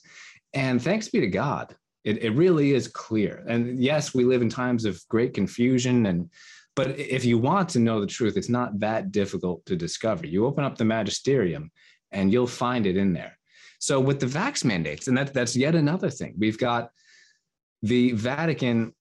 And 0.53 0.81
thanks 0.81 1.09
be 1.09 1.19
to 1.19 1.27
God, 1.27 1.75
it, 2.03 2.23
it 2.23 2.31
really 2.31 2.73
is 2.73 2.87
clear. 2.87 3.43
And 3.47 3.77
yes, 3.77 4.13
we 4.13 4.23
live 4.23 4.41
in 4.41 4.49
times 4.49 4.85
of 4.85 5.05
great 5.09 5.33
confusion 5.33 6.05
and 6.07 6.29
but 6.75 6.99
if 6.99 7.25
you 7.25 7.39
want 7.39 7.69
to 7.69 7.79
know 7.79 7.99
the 7.99 8.05
truth, 8.05 8.37
it's 8.37 8.49
not 8.49 8.79
that 8.81 9.11
difficult 9.11 9.65
to 9.65 9.75
discover. 9.75 10.27
You 10.27 10.45
open 10.45 10.63
up 10.63 10.77
the 10.77 10.85
magisterium 10.85 11.71
and 12.11 12.31
you'll 12.31 12.47
find 12.47 12.85
it 12.85 12.97
in 12.97 13.13
there. 13.13 13.37
So 13.79 13.99
with 13.99 14.19
the 14.19 14.25
vax 14.25 14.65
mandates, 14.65 15.07
and 15.07 15.17
that, 15.17 15.33
that's 15.33 15.55
yet 15.55 15.75
another 15.75 16.09
thing. 16.09 16.35
We've 16.37 16.57
got 16.57 16.91
the 17.81 18.11
Vatican 18.13 18.93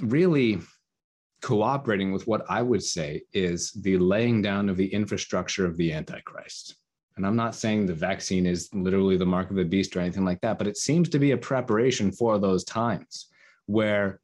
really 0.00 0.60
cooperating 1.40 2.12
with 2.12 2.26
what 2.26 2.44
I 2.48 2.62
would 2.62 2.82
say 2.82 3.22
is 3.32 3.72
the 3.72 3.98
laying 3.98 4.42
down 4.42 4.68
of 4.68 4.76
the 4.76 4.92
infrastructure 4.92 5.66
of 5.66 5.76
the 5.76 5.92
Antichrist. 5.92 6.76
And 7.16 7.26
I'm 7.26 7.36
not 7.36 7.54
saying 7.54 7.86
the 7.86 7.94
vaccine 7.94 8.46
is 8.46 8.70
literally 8.72 9.16
the 9.16 9.26
mark 9.26 9.50
of 9.50 9.56
the 9.56 9.64
beast 9.64 9.94
or 9.96 10.00
anything 10.00 10.24
like 10.24 10.40
that, 10.40 10.56
but 10.56 10.66
it 10.66 10.76
seems 10.76 11.08
to 11.10 11.18
be 11.18 11.32
a 11.32 11.36
preparation 11.36 12.10
for 12.10 12.38
those 12.38 12.64
times 12.64 13.26
where 13.66 14.20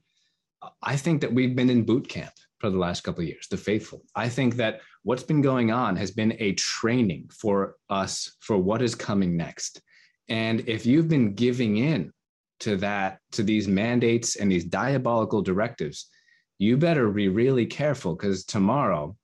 I 0.82 0.97
think 0.97 1.20
that 1.20 1.32
we've 1.32 1.54
been 1.54 1.70
in 1.70 1.85
boot 1.85 2.08
camp 2.08 2.32
for 2.58 2.70
the 2.70 2.78
last 2.78 3.02
couple 3.02 3.23
of 3.23 3.28
years, 3.28 3.47
the 3.49 3.56
faithful. 3.56 4.02
I 4.14 4.28
think 4.28 4.56
that 4.56 4.80
what's 5.09 5.23
been 5.23 5.41
going 5.41 5.71
on 5.73 5.97
has 5.97 6.11
been 6.11 6.37
a 6.38 6.53
training 6.53 7.27
for 7.33 7.77
us 7.88 8.37
for 8.41 8.59
what 8.59 8.83
is 8.83 8.95
coming 8.95 9.38
next. 9.38 9.81
And 10.29 10.69
if 10.69 10.85
you've 10.85 11.09
been 11.09 11.33
giving 11.33 11.79
in 11.79 12.12
to 12.61 12.77
that, 12.77 13.19
to 13.33 13.43
these 13.43 13.67
mandates 13.67 14.37
and 14.37 14.53
these 14.53 14.67
diabolical 14.67 15.41
directives, 15.41 16.11
you 16.59 16.77
better 16.77 17.09
be 17.09 17.29
really 17.29 17.65
careful 17.65 18.17
because 18.17 18.45
tomorrow 18.45 19.17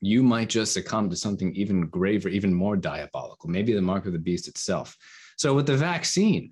you 0.00 0.20
might 0.20 0.48
just 0.48 0.72
succumb 0.72 1.08
to 1.10 1.14
something 1.14 1.54
even 1.54 1.86
graver, 1.86 2.28
even 2.28 2.52
more 2.52 2.76
diabolical, 2.76 3.48
maybe 3.48 3.72
the 3.74 3.80
mark 3.80 4.06
of 4.06 4.12
the 4.12 4.18
beast 4.18 4.48
itself. 4.48 4.96
So 5.36 5.54
with 5.54 5.66
the 5.66 5.76
vaccine, 5.76 6.50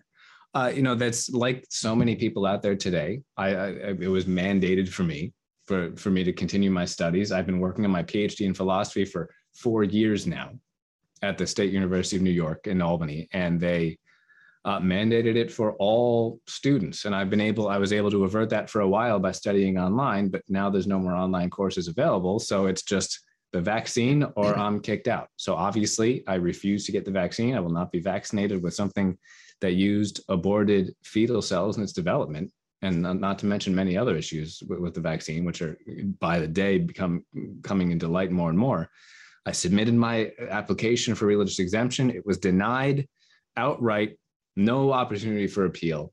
uh, 0.54 0.70
you 0.72 0.82
know, 0.82 0.94
that's 0.94 1.30
like 1.30 1.66
so 1.68 1.96
many 1.96 2.14
people 2.14 2.46
out 2.46 2.62
there 2.62 2.76
today. 2.76 3.22
I, 3.36 3.48
I, 3.56 3.68
it 3.98 4.08
was 4.08 4.26
mandated 4.26 4.88
for 4.88 5.02
me 5.02 5.32
for 5.70 5.96
for 5.96 6.10
me 6.10 6.24
to 6.24 6.32
continue 6.32 6.70
my 6.70 6.84
studies. 6.84 7.30
I've 7.30 7.46
been 7.46 7.60
working 7.60 7.84
on 7.84 7.92
my 7.92 8.02
PhD 8.02 8.40
in 8.44 8.54
philosophy 8.54 9.04
for 9.04 9.30
four 9.54 9.84
years 9.84 10.26
now 10.26 10.50
at 11.22 11.38
the 11.38 11.46
State 11.46 11.72
University 11.72 12.16
of 12.16 12.22
New 12.22 12.38
York 12.44 12.66
in 12.66 12.82
Albany, 12.82 13.28
and 13.32 13.60
they 13.60 13.96
uh, 14.64 14.80
mandated 14.80 15.36
it 15.36 15.52
for 15.52 15.74
all 15.74 16.40
students. 16.48 17.04
And 17.04 17.14
I've 17.14 17.30
been 17.30 17.40
able, 17.40 17.68
I 17.68 17.78
was 17.78 17.92
able 17.92 18.10
to 18.10 18.24
avert 18.24 18.50
that 18.50 18.68
for 18.68 18.80
a 18.80 18.88
while 18.88 19.20
by 19.20 19.30
studying 19.30 19.78
online, 19.78 20.28
but 20.28 20.42
now 20.48 20.70
there's 20.70 20.88
no 20.88 20.98
more 20.98 21.14
online 21.14 21.50
courses 21.50 21.86
available. 21.86 22.40
So 22.40 22.66
it's 22.66 22.82
just 22.82 23.20
the 23.52 23.60
vaccine 23.60 24.26
or 24.36 24.58
I'm 24.58 24.80
kicked 24.80 25.08
out. 25.08 25.28
So 25.36 25.54
obviously, 25.54 26.24
I 26.26 26.34
refuse 26.34 26.84
to 26.86 26.92
get 26.92 27.04
the 27.04 27.10
vaccine. 27.22 27.54
I 27.54 27.60
will 27.60 27.76
not 27.80 27.92
be 27.92 28.00
vaccinated 28.00 28.60
with 28.62 28.74
something 28.74 29.16
that 29.60 29.74
used 29.74 30.20
aborted 30.28 30.94
fetal 31.04 31.42
cells 31.42 31.76
in 31.76 31.82
its 31.84 31.92
development. 31.92 32.50
And 32.82 33.02
not 33.02 33.38
to 33.40 33.46
mention 33.46 33.74
many 33.74 33.96
other 33.96 34.16
issues 34.16 34.62
with, 34.66 34.78
with 34.78 34.94
the 34.94 35.00
vaccine, 35.00 35.44
which 35.44 35.60
are 35.60 35.76
by 36.18 36.38
the 36.38 36.48
day 36.48 36.78
become 36.78 37.24
coming 37.62 37.90
into 37.90 38.08
light 38.08 38.30
more 38.30 38.48
and 38.48 38.58
more. 38.58 38.88
I 39.44 39.52
submitted 39.52 39.94
my 39.94 40.32
application 40.48 41.14
for 41.14 41.26
religious 41.26 41.58
exemption. 41.58 42.10
It 42.10 42.24
was 42.24 42.38
denied 42.38 43.06
outright 43.56 44.18
no 44.56 44.92
opportunity 44.92 45.46
for 45.46 45.64
appeal. 45.64 46.12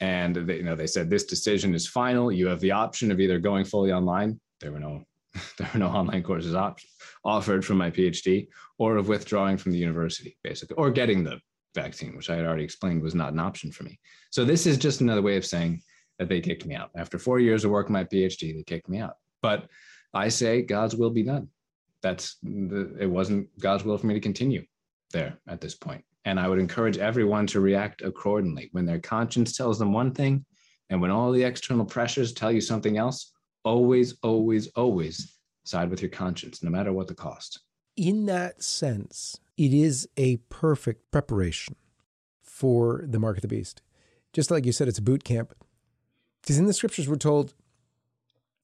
And 0.00 0.34
they, 0.36 0.56
you 0.58 0.62
know, 0.62 0.76
they 0.76 0.86
said 0.86 1.10
this 1.10 1.24
decision 1.24 1.74
is 1.74 1.86
final. 1.86 2.30
You 2.30 2.46
have 2.48 2.60
the 2.60 2.72
option 2.72 3.10
of 3.10 3.20
either 3.20 3.38
going 3.38 3.64
fully 3.64 3.92
online. 3.92 4.40
There 4.60 4.72
were 4.72 4.80
no 4.80 5.04
there 5.58 5.68
were 5.72 5.80
no 5.80 5.88
online 5.88 6.22
courses 6.22 6.54
op- 6.54 6.80
offered 7.24 7.64
from 7.64 7.78
my 7.78 7.90
PhD, 7.90 8.48
or 8.78 8.96
of 8.96 9.08
withdrawing 9.08 9.56
from 9.56 9.72
the 9.72 9.78
university, 9.78 10.36
basically, 10.42 10.76
or 10.76 10.90
getting 10.90 11.22
the 11.22 11.40
vaccine, 11.74 12.16
which 12.16 12.30
I 12.30 12.36
had 12.36 12.46
already 12.46 12.64
explained 12.64 13.02
was 13.02 13.14
not 13.14 13.32
an 13.32 13.38
option 13.38 13.70
for 13.70 13.84
me. 13.84 13.98
So 14.30 14.44
this 14.44 14.66
is 14.66 14.78
just 14.78 15.00
another 15.00 15.22
way 15.22 15.36
of 15.36 15.44
saying 15.44 15.82
that 16.18 16.28
they 16.28 16.40
kicked 16.40 16.66
me 16.66 16.74
out. 16.74 16.90
After 16.96 17.18
four 17.18 17.38
years 17.38 17.64
of 17.64 17.70
working 17.70 17.92
my 17.92 18.04
PhD, 18.04 18.54
they 18.54 18.62
kicked 18.64 18.88
me 18.88 18.98
out. 18.98 19.14
But 19.42 19.68
I 20.14 20.28
say 20.28 20.62
God's 20.62 20.96
will 20.96 21.10
be 21.10 21.22
done. 21.22 21.48
That's 22.02 22.36
the, 22.42 22.96
it 23.00 23.06
wasn't 23.06 23.48
God's 23.58 23.84
will 23.84 23.98
for 23.98 24.06
me 24.06 24.14
to 24.14 24.20
continue 24.20 24.64
there 25.12 25.38
at 25.48 25.60
this 25.60 25.74
point. 25.74 26.04
And 26.24 26.38
I 26.38 26.48
would 26.48 26.58
encourage 26.58 26.98
everyone 26.98 27.46
to 27.48 27.60
react 27.60 28.02
accordingly. 28.02 28.68
When 28.72 28.84
their 28.84 29.00
conscience 29.00 29.56
tells 29.56 29.78
them 29.78 29.92
one 29.92 30.12
thing, 30.12 30.44
and 30.90 31.00
when 31.00 31.10
all 31.10 31.32
the 31.32 31.42
external 31.42 31.84
pressures 31.84 32.32
tell 32.32 32.50
you 32.50 32.60
something 32.60 32.96
else, 32.96 33.32
always, 33.64 34.16
always, 34.22 34.68
always 34.68 35.38
side 35.64 35.90
with 35.90 36.00
your 36.00 36.10
conscience, 36.10 36.62
no 36.62 36.70
matter 36.70 36.92
what 36.92 37.08
the 37.08 37.14
cost. 37.14 37.60
In 37.96 38.26
that 38.26 38.62
sense, 38.62 39.38
it 39.56 39.74
is 39.74 40.08
a 40.16 40.36
perfect 40.48 41.10
preparation 41.10 41.76
for 42.42 43.04
the 43.06 43.18
mark 43.18 43.36
of 43.36 43.42
the 43.42 43.48
beast. 43.48 43.82
Just 44.32 44.50
like 44.50 44.64
you 44.64 44.72
said, 44.72 44.88
it's 44.88 44.98
a 44.98 45.02
boot 45.02 45.24
camp. 45.24 45.54
Because 46.48 46.58
in 46.58 46.64
the 46.64 46.72
scriptures, 46.72 47.06
we're 47.06 47.16
told, 47.16 47.52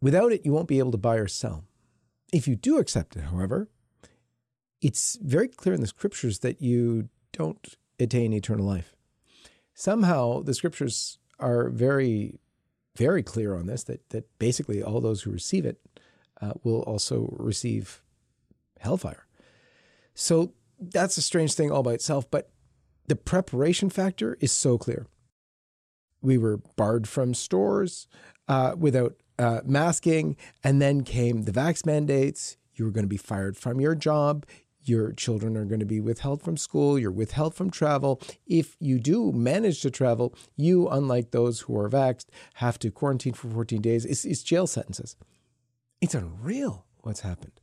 without 0.01 0.33
it, 0.33 0.47
you 0.47 0.55
won't 0.55 0.69
be 0.69 0.79
able 0.79 0.93
to 0.93 0.97
buy 0.97 1.17
or 1.17 1.29
sell. 1.29 1.65
If 2.33 2.49
you 2.49 2.57
do 2.57 2.79
accept 2.79 3.15
it, 3.15 3.25
however, 3.25 3.69
it's 4.81 5.19
very 5.21 5.49
clear 5.49 5.75
in 5.75 5.83
the 5.83 5.87
scriptures 5.87 6.39
that 6.39 6.63
you 6.63 7.11
don't 7.35 7.77
attain 8.01 8.33
eternal 8.33 8.65
life. 8.65 8.97
Somehow 9.75 10.41
the 10.41 10.55
scriptures 10.55 11.19
are 11.39 11.69
very, 11.69 12.41
very 12.97 13.23
clear 13.23 13.55
on 13.55 13.67
this 13.67 13.85
that, 13.85 14.09
that 14.09 14.39
basically 14.39 14.83
all 14.83 15.03
those 15.03 15.21
who 15.21 15.31
receive 15.31 15.67
it 15.67 15.79
uh, 16.41 16.55
will 16.63 16.81
also 16.85 17.37
receive 17.39 18.03
hellfire. 18.81 19.27
So 20.15 20.55
that's 20.81 21.19
a 21.19 21.23
strange 21.23 21.53
thing 21.53 21.71
all 21.71 21.83
by 21.83 21.93
itself, 21.93 22.31
but 22.31 22.49
the 23.09 23.17
preparation 23.17 23.91
factor 23.91 24.39
is 24.41 24.53
so 24.53 24.79
clear. 24.79 25.07
We 26.25 26.39
were 26.39 26.59
barred 26.77 27.09
from 27.09 27.35
stores 27.35 28.09
uh, 28.49 28.75
without 28.77 29.15
uh, 29.39 29.61
masking, 29.65 30.37
and 30.63 30.81
then 30.81 31.03
came 31.03 31.43
the 31.43 31.53
vax 31.53 31.87
mandates. 31.87 32.57
You 32.75 32.85
were 32.85 32.91
going 32.91 33.05
to 33.05 33.09
be 33.09 33.17
fired 33.17 33.57
from 33.57 33.81
your 33.81 33.95
job 33.95 34.47
your 34.89 35.13
children 35.13 35.57
are 35.57 35.65
going 35.65 35.81
to 35.81 35.87
be 35.87 36.01
withheld 36.01 36.43
from 36.43 36.57
school, 36.57 36.99
you're 36.99 37.11
withheld 37.11 37.55
from 37.55 37.71
travel. 37.71 38.21
If 38.47 38.77
you 38.79 38.99
do 39.01 39.33
manage 39.33 39.81
to 39.83 39.91
travel, 39.91 40.35
you, 40.57 40.89
unlike 40.89 41.31
those 41.31 41.61
who 41.61 41.79
are 41.79 41.89
vaxxed, 41.89 42.27
have 42.55 42.79
to 42.81 42.91
quarantine 42.91 43.33
for 43.33 43.49
14 43.49 43.81
days. 43.81 44.05
It's, 44.05 44.25
it's 44.25 44.43
jail 44.43 44.67
sentences. 44.67 45.17
It's 46.01 46.15
unreal 46.15 46.87
what's 47.01 47.21
happened. 47.21 47.61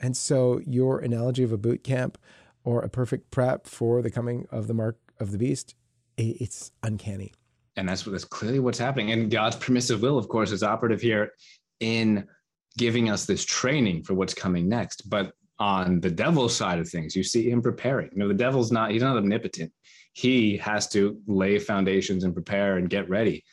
And 0.00 0.16
so, 0.16 0.60
your 0.64 1.00
analogy 1.00 1.42
of 1.42 1.52
a 1.52 1.58
boot 1.58 1.82
camp 1.82 2.18
or 2.62 2.82
a 2.82 2.88
perfect 2.88 3.30
prep 3.30 3.66
for 3.66 4.02
the 4.02 4.10
coming 4.10 4.46
of 4.50 4.66
the 4.66 4.74
mark 4.74 4.98
of 5.18 5.32
the 5.32 5.38
beast, 5.38 5.74
it's 6.16 6.70
uncanny. 6.82 7.32
And 7.78 7.88
that's, 7.88 8.02
that's 8.02 8.24
clearly 8.24 8.58
what's 8.58 8.78
happening. 8.78 9.12
And 9.12 9.30
God's 9.30 9.56
permissive 9.56 10.02
will, 10.02 10.18
of 10.18 10.28
course, 10.28 10.50
is 10.50 10.62
operative 10.62 11.00
here 11.00 11.32
in 11.80 12.26
giving 12.76 13.08
us 13.08 13.24
this 13.24 13.44
training 13.44 14.02
for 14.02 14.14
what's 14.14 14.34
coming 14.34 14.68
next. 14.68 15.08
But 15.08 15.32
on 15.58 16.00
the 16.00 16.10
devil's 16.10 16.54
side 16.54 16.78
of 16.80 16.88
things, 16.88 17.14
you 17.16 17.22
see 17.22 17.48
him 17.48 17.62
preparing. 17.62 18.10
You 18.12 18.18
know, 18.18 18.28
the 18.28 18.34
devil's 18.34 18.72
not, 18.72 18.90
he's 18.90 19.02
not 19.02 19.16
omnipotent. 19.16 19.72
He 20.12 20.56
has 20.58 20.88
to 20.88 21.20
lay 21.26 21.58
foundations 21.58 22.24
and 22.24 22.34
prepare 22.34 22.78
and 22.78 22.90
get 22.90 23.08
ready. 23.08 23.44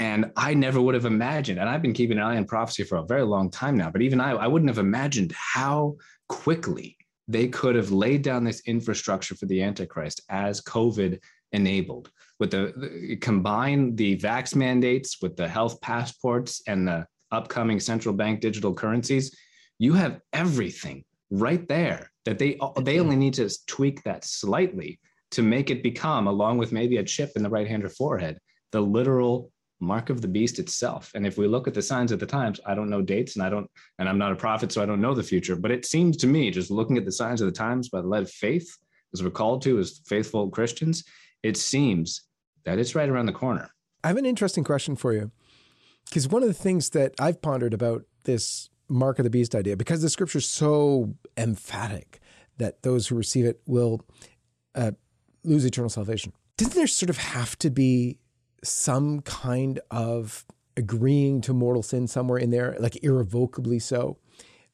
And 0.00 0.30
I 0.36 0.54
never 0.54 0.80
would 0.80 0.94
have 0.94 1.06
imagined, 1.06 1.58
and 1.58 1.68
I've 1.68 1.82
been 1.82 1.92
keeping 1.92 2.18
an 2.18 2.24
eye 2.24 2.36
on 2.36 2.44
prophecy 2.44 2.84
for 2.84 2.98
a 2.98 3.06
very 3.06 3.22
long 3.24 3.50
time 3.50 3.76
now, 3.76 3.90
but 3.90 4.02
even 4.02 4.20
I, 4.20 4.30
I 4.30 4.46
wouldn't 4.46 4.70
have 4.70 4.78
imagined 4.78 5.32
how 5.32 5.96
quickly 6.28 6.96
they 7.26 7.48
could 7.48 7.74
have 7.74 7.90
laid 7.90 8.22
down 8.22 8.44
this 8.44 8.62
infrastructure 8.66 9.34
for 9.34 9.46
the 9.46 9.62
Antichrist 9.62 10.20
as 10.28 10.62
COVID 10.62 11.18
enabled. 11.52 12.10
With 12.38 12.50
the, 12.50 12.72
the 12.76 13.16
combine 13.16 13.96
the 13.96 14.16
vax 14.18 14.54
mandates 14.54 15.20
with 15.20 15.36
the 15.36 15.48
health 15.48 15.80
passports 15.80 16.62
and 16.66 16.86
the 16.86 17.06
upcoming 17.30 17.80
central 17.80 18.14
bank 18.14 18.40
digital 18.40 18.74
currencies, 18.74 19.36
you 19.78 19.92
have 19.94 20.20
everything 20.32 21.04
right 21.30 21.68
there 21.68 22.10
that 22.24 22.38
they 22.38 22.58
they 22.82 23.00
only 23.00 23.16
need 23.16 23.34
to 23.34 23.50
tweak 23.66 24.02
that 24.04 24.24
slightly 24.24 24.98
to 25.30 25.42
make 25.42 25.70
it 25.70 25.82
become, 25.82 26.26
along 26.26 26.58
with 26.58 26.72
maybe 26.72 26.96
a 26.96 27.04
chip 27.04 27.32
in 27.36 27.42
the 27.42 27.50
right 27.50 27.68
hand 27.68 27.84
or 27.84 27.88
forehead, 27.88 28.38
the 28.72 28.80
literal 28.80 29.50
mark 29.80 30.10
of 30.10 30.20
the 30.20 30.28
beast 30.28 30.58
itself. 30.58 31.12
And 31.14 31.26
if 31.26 31.38
we 31.38 31.46
look 31.46 31.68
at 31.68 31.74
the 31.74 31.82
signs 31.82 32.12
of 32.12 32.18
the 32.18 32.26
times, 32.26 32.60
I 32.66 32.74
don't 32.74 32.90
know 32.90 33.02
dates 33.02 33.36
and 33.36 33.44
I 33.44 33.48
don't, 33.48 33.70
and 33.98 34.08
I'm 34.08 34.18
not 34.18 34.32
a 34.32 34.36
prophet, 34.36 34.72
so 34.72 34.82
I 34.82 34.86
don't 34.86 35.00
know 35.00 35.14
the 35.14 35.22
future, 35.22 35.54
but 35.54 35.70
it 35.70 35.86
seems 35.86 36.16
to 36.18 36.26
me, 36.26 36.50
just 36.50 36.70
looking 36.70 36.96
at 36.96 37.04
the 37.04 37.12
signs 37.12 37.40
of 37.40 37.46
the 37.46 37.52
times 37.52 37.88
by 37.88 38.00
the 38.00 38.08
light 38.08 38.22
of 38.22 38.30
faith, 38.30 38.68
as 39.12 39.22
we're 39.22 39.30
called 39.30 39.62
to 39.62 39.78
as 39.78 40.00
faithful 40.06 40.50
Christians, 40.50 41.04
it 41.42 41.56
seems 41.56 42.22
that 42.70 42.78
it's 42.78 42.94
right 42.94 43.08
around 43.08 43.26
the 43.26 43.32
corner. 43.32 43.70
I 44.04 44.08
have 44.08 44.16
an 44.16 44.26
interesting 44.26 44.64
question 44.64 44.96
for 44.96 45.12
you. 45.12 45.30
Because 46.08 46.28
one 46.28 46.42
of 46.42 46.48
the 46.48 46.54
things 46.54 46.90
that 46.90 47.14
I've 47.18 47.42
pondered 47.42 47.74
about 47.74 48.04
this 48.24 48.70
mark 48.88 49.18
of 49.18 49.24
the 49.24 49.30
beast 49.30 49.54
idea, 49.54 49.76
because 49.76 50.00
the 50.00 50.08
scripture 50.08 50.38
is 50.38 50.48
so 50.48 51.14
emphatic 51.36 52.20
that 52.56 52.82
those 52.82 53.08
who 53.08 53.14
receive 53.14 53.44
it 53.44 53.60
will 53.66 54.00
uh, 54.74 54.92
lose 55.44 55.64
eternal 55.64 55.90
salvation, 55.90 56.32
doesn't 56.56 56.74
there 56.74 56.86
sort 56.86 57.10
of 57.10 57.18
have 57.18 57.58
to 57.58 57.70
be 57.70 58.18
some 58.64 59.20
kind 59.20 59.80
of 59.90 60.46
agreeing 60.76 61.40
to 61.42 61.52
mortal 61.52 61.82
sin 61.82 62.06
somewhere 62.06 62.38
in 62.38 62.50
there, 62.50 62.76
like 62.80 63.02
irrevocably 63.04 63.78
so? 63.78 64.18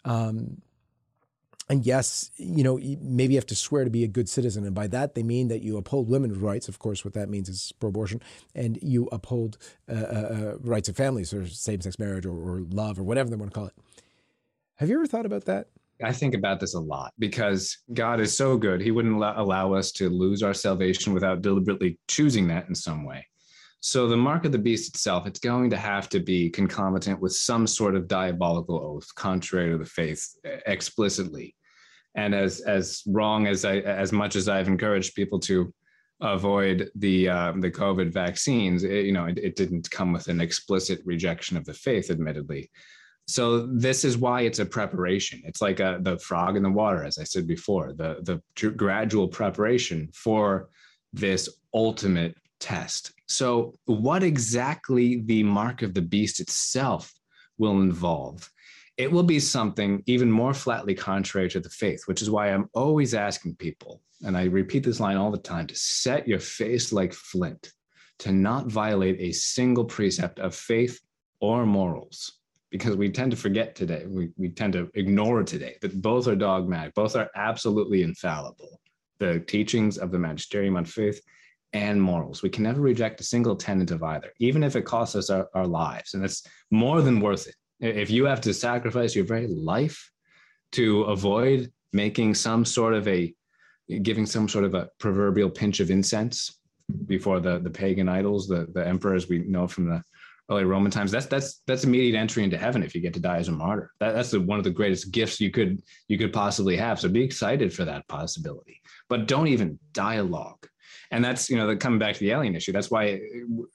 Um, 0.04 0.62
and 1.68 1.86
yes, 1.86 2.30
you 2.36 2.62
know, 2.62 2.78
maybe 3.00 3.34
you 3.34 3.38
have 3.38 3.46
to 3.46 3.54
swear 3.54 3.84
to 3.84 3.90
be 3.90 4.04
a 4.04 4.08
good 4.08 4.28
citizen. 4.28 4.64
And 4.64 4.74
by 4.74 4.86
that, 4.88 5.14
they 5.14 5.22
mean 5.22 5.48
that 5.48 5.62
you 5.62 5.78
uphold 5.78 6.08
women's 6.08 6.36
rights. 6.36 6.68
Of 6.68 6.78
course, 6.78 7.04
what 7.04 7.14
that 7.14 7.30
means 7.30 7.48
is 7.48 7.72
pro 7.80 7.88
abortion. 7.88 8.20
And 8.54 8.78
you 8.82 9.08
uphold 9.12 9.56
uh, 9.88 9.94
uh, 9.94 9.96
uh, 9.96 10.56
rights 10.60 10.88
of 10.88 10.96
families 10.96 11.32
or 11.32 11.46
same 11.46 11.80
sex 11.80 11.98
marriage 11.98 12.26
or, 12.26 12.36
or 12.36 12.60
love 12.70 12.98
or 12.98 13.02
whatever 13.02 13.30
they 13.30 13.36
want 13.36 13.52
to 13.52 13.58
call 13.58 13.66
it. 13.66 13.74
Have 14.76 14.90
you 14.90 14.96
ever 14.96 15.06
thought 15.06 15.24
about 15.24 15.46
that? 15.46 15.68
I 16.02 16.12
think 16.12 16.34
about 16.34 16.60
this 16.60 16.74
a 16.74 16.80
lot 16.80 17.14
because 17.18 17.78
God 17.94 18.20
is 18.20 18.36
so 18.36 18.58
good. 18.58 18.80
He 18.80 18.90
wouldn't 18.90 19.14
allow 19.14 19.72
us 19.72 19.92
to 19.92 20.10
lose 20.10 20.42
our 20.42 20.52
salvation 20.52 21.14
without 21.14 21.40
deliberately 21.40 21.98
choosing 22.08 22.48
that 22.48 22.68
in 22.68 22.74
some 22.74 23.04
way. 23.04 23.24
So 23.86 24.08
the 24.08 24.16
mark 24.16 24.46
of 24.46 24.52
the 24.52 24.58
beast 24.58 24.88
itself, 24.88 25.26
it's 25.26 25.38
going 25.38 25.68
to 25.68 25.76
have 25.76 26.08
to 26.08 26.18
be 26.18 26.48
concomitant 26.48 27.20
with 27.20 27.34
some 27.34 27.66
sort 27.66 27.94
of 27.94 28.08
diabolical 28.08 28.78
oath, 28.78 29.14
contrary 29.14 29.72
to 29.72 29.76
the 29.76 29.84
faith, 29.84 30.26
explicitly. 30.66 31.54
And 32.14 32.34
as 32.34 32.62
as 32.62 33.02
wrong 33.06 33.46
as 33.46 33.66
I 33.66 33.80
as 33.80 34.10
much 34.10 34.36
as 34.36 34.48
I've 34.48 34.68
encouraged 34.68 35.14
people 35.14 35.38
to 35.40 35.70
avoid 36.22 36.88
the 36.94 37.28
uh, 37.28 37.52
the 37.60 37.70
COVID 37.70 38.10
vaccines, 38.10 38.84
it, 38.84 39.04
you 39.04 39.12
know, 39.12 39.26
it, 39.26 39.36
it 39.36 39.54
didn't 39.54 39.90
come 39.90 40.14
with 40.14 40.28
an 40.28 40.40
explicit 40.40 41.02
rejection 41.04 41.58
of 41.58 41.66
the 41.66 41.74
faith, 41.74 42.10
admittedly. 42.10 42.70
So 43.28 43.66
this 43.66 44.02
is 44.02 44.16
why 44.16 44.42
it's 44.42 44.60
a 44.60 44.66
preparation. 44.66 45.42
It's 45.44 45.60
like 45.60 45.80
a, 45.80 45.98
the 46.00 46.18
frog 46.20 46.56
in 46.56 46.62
the 46.62 46.70
water, 46.70 47.04
as 47.04 47.18
I 47.18 47.24
said 47.24 47.46
before, 47.46 47.92
the 47.92 48.16
the 48.22 48.70
gradual 48.70 49.28
preparation 49.28 50.08
for 50.14 50.70
this 51.12 51.50
ultimate 51.74 52.34
test. 52.60 53.12
So, 53.34 53.74
what 53.86 54.22
exactly 54.22 55.22
the 55.22 55.42
mark 55.42 55.82
of 55.82 55.92
the 55.92 56.02
beast 56.02 56.38
itself 56.38 57.12
will 57.58 57.80
involve? 57.80 58.48
It 58.96 59.10
will 59.10 59.24
be 59.24 59.40
something 59.40 60.04
even 60.06 60.30
more 60.30 60.54
flatly 60.54 60.94
contrary 60.94 61.48
to 61.50 61.58
the 61.58 61.68
faith, 61.68 62.02
which 62.06 62.22
is 62.22 62.30
why 62.30 62.50
I'm 62.52 62.70
always 62.74 63.12
asking 63.12 63.56
people, 63.56 64.02
and 64.24 64.36
I 64.36 64.44
repeat 64.44 64.84
this 64.84 65.00
line 65.00 65.16
all 65.16 65.32
the 65.32 65.38
time 65.38 65.66
to 65.66 65.74
set 65.74 66.28
your 66.28 66.38
face 66.38 66.92
like 66.92 67.12
flint, 67.12 67.72
to 68.20 68.30
not 68.30 68.68
violate 68.68 69.18
a 69.18 69.32
single 69.32 69.84
precept 69.84 70.38
of 70.38 70.54
faith 70.54 71.00
or 71.40 71.66
morals. 71.66 72.38
Because 72.70 72.94
we 72.94 73.10
tend 73.10 73.32
to 73.32 73.36
forget 73.36 73.74
today, 73.74 74.04
we, 74.06 74.30
we 74.36 74.50
tend 74.50 74.74
to 74.74 74.88
ignore 74.94 75.42
today 75.42 75.74
that 75.80 76.00
both 76.00 76.28
are 76.28 76.36
dogmatic, 76.36 76.94
both 76.94 77.16
are 77.16 77.30
absolutely 77.34 78.04
infallible. 78.04 78.80
The 79.18 79.40
teachings 79.40 79.98
of 79.98 80.12
the 80.12 80.20
magisterium 80.20 80.76
on 80.76 80.84
faith 80.84 81.20
and 81.74 82.00
morals. 82.00 82.40
We 82.42 82.48
can 82.48 82.62
never 82.62 82.80
reject 82.80 83.20
a 83.20 83.24
single 83.24 83.56
tenet 83.56 83.90
of 83.90 84.02
either, 84.02 84.32
even 84.38 84.62
if 84.62 84.76
it 84.76 84.86
costs 84.86 85.16
us 85.16 85.28
our, 85.28 85.48
our 85.54 85.66
lives. 85.66 86.14
And 86.14 86.24
it's 86.24 86.46
more 86.70 87.02
than 87.02 87.20
worth 87.20 87.48
it. 87.48 87.56
If 87.80 88.10
you 88.10 88.24
have 88.24 88.40
to 88.42 88.54
sacrifice 88.54 89.14
your 89.14 89.24
very 89.24 89.48
life 89.48 90.10
to 90.72 91.02
avoid 91.02 91.70
making 91.92 92.34
some 92.34 92.64
sort 92.64 92.94
of 92.94 93.06
a, 93.08 93.34
giving 94.02 94.24
some 94.24 94.48
sort 94.48 94.64
of 94.64 94.74
a 94.74 94.88
proverbial 94.98 95.50
pinch 95.50 95.80
of 95.80 95.90
incense 95.90 96.60
before 97.06 97.40
the, 97.40 97.58
the 97.58 97.70
pagan 97.70 98.08
idols, 98.08 98.46
the, 98.46 98.68
the 98.72 98.86
emperors 98.86 99.28
we 99.28 99.38
know 99.40 99.66
from 99.66 99.88
the 99.90 100.02
early 100.50 100.64
Roman 100.64 100.92
times, 100.92 101.10
that's 101.10 101.26
that's 101.26 101.62
that's 101.66 101.84
immediate 101.84 102.16
entry 102.16 102.44
into 102.44 102.58
heaven 102.58 102.82
if 102.82 102.94
you 102.94 103.00
get 103.00 103.14
to 103.14 103.20
die 103.20 103.38
as 103.38 103.48
a 103.48 103.52
martyr. 103.52 103.90
That, 103.98 104.12
that's 104.12 104.30
the, 104.30 104.40
one 104.40 104.58
of 104.58 104.64
the 104.64 104.70
greatest 104.70 105.10
gifts 105.10 105.40
you 105.40 105.50
could 105.50 105.82
you 106.06 106.18
could 106.18 106.32
possibly 106.32 106.76
have. 106.76 107.00
So 107.00 107.08
be 107.08 107.24
excited 107.24 107.72
for 107.72 107.84
that 107.84 108.06
possibility, 108.08 108.80
but 109.08 109.26
don't 109.26 109.48
even 109.48 109.78
dialogue 109.92 110.68
and 111.10 111.24
that's 111.24 111.50
you 111.50 111.56
know 111.56 111.66
the, 111.66 111.76
coming 111.76 111.98
back 111.98 112.14
to 112.14 112.20
the 112.20 112.30
alien 112.30 112.54
issue 112.54 112.72
that's 112.72 112.90
why 112.90 113.20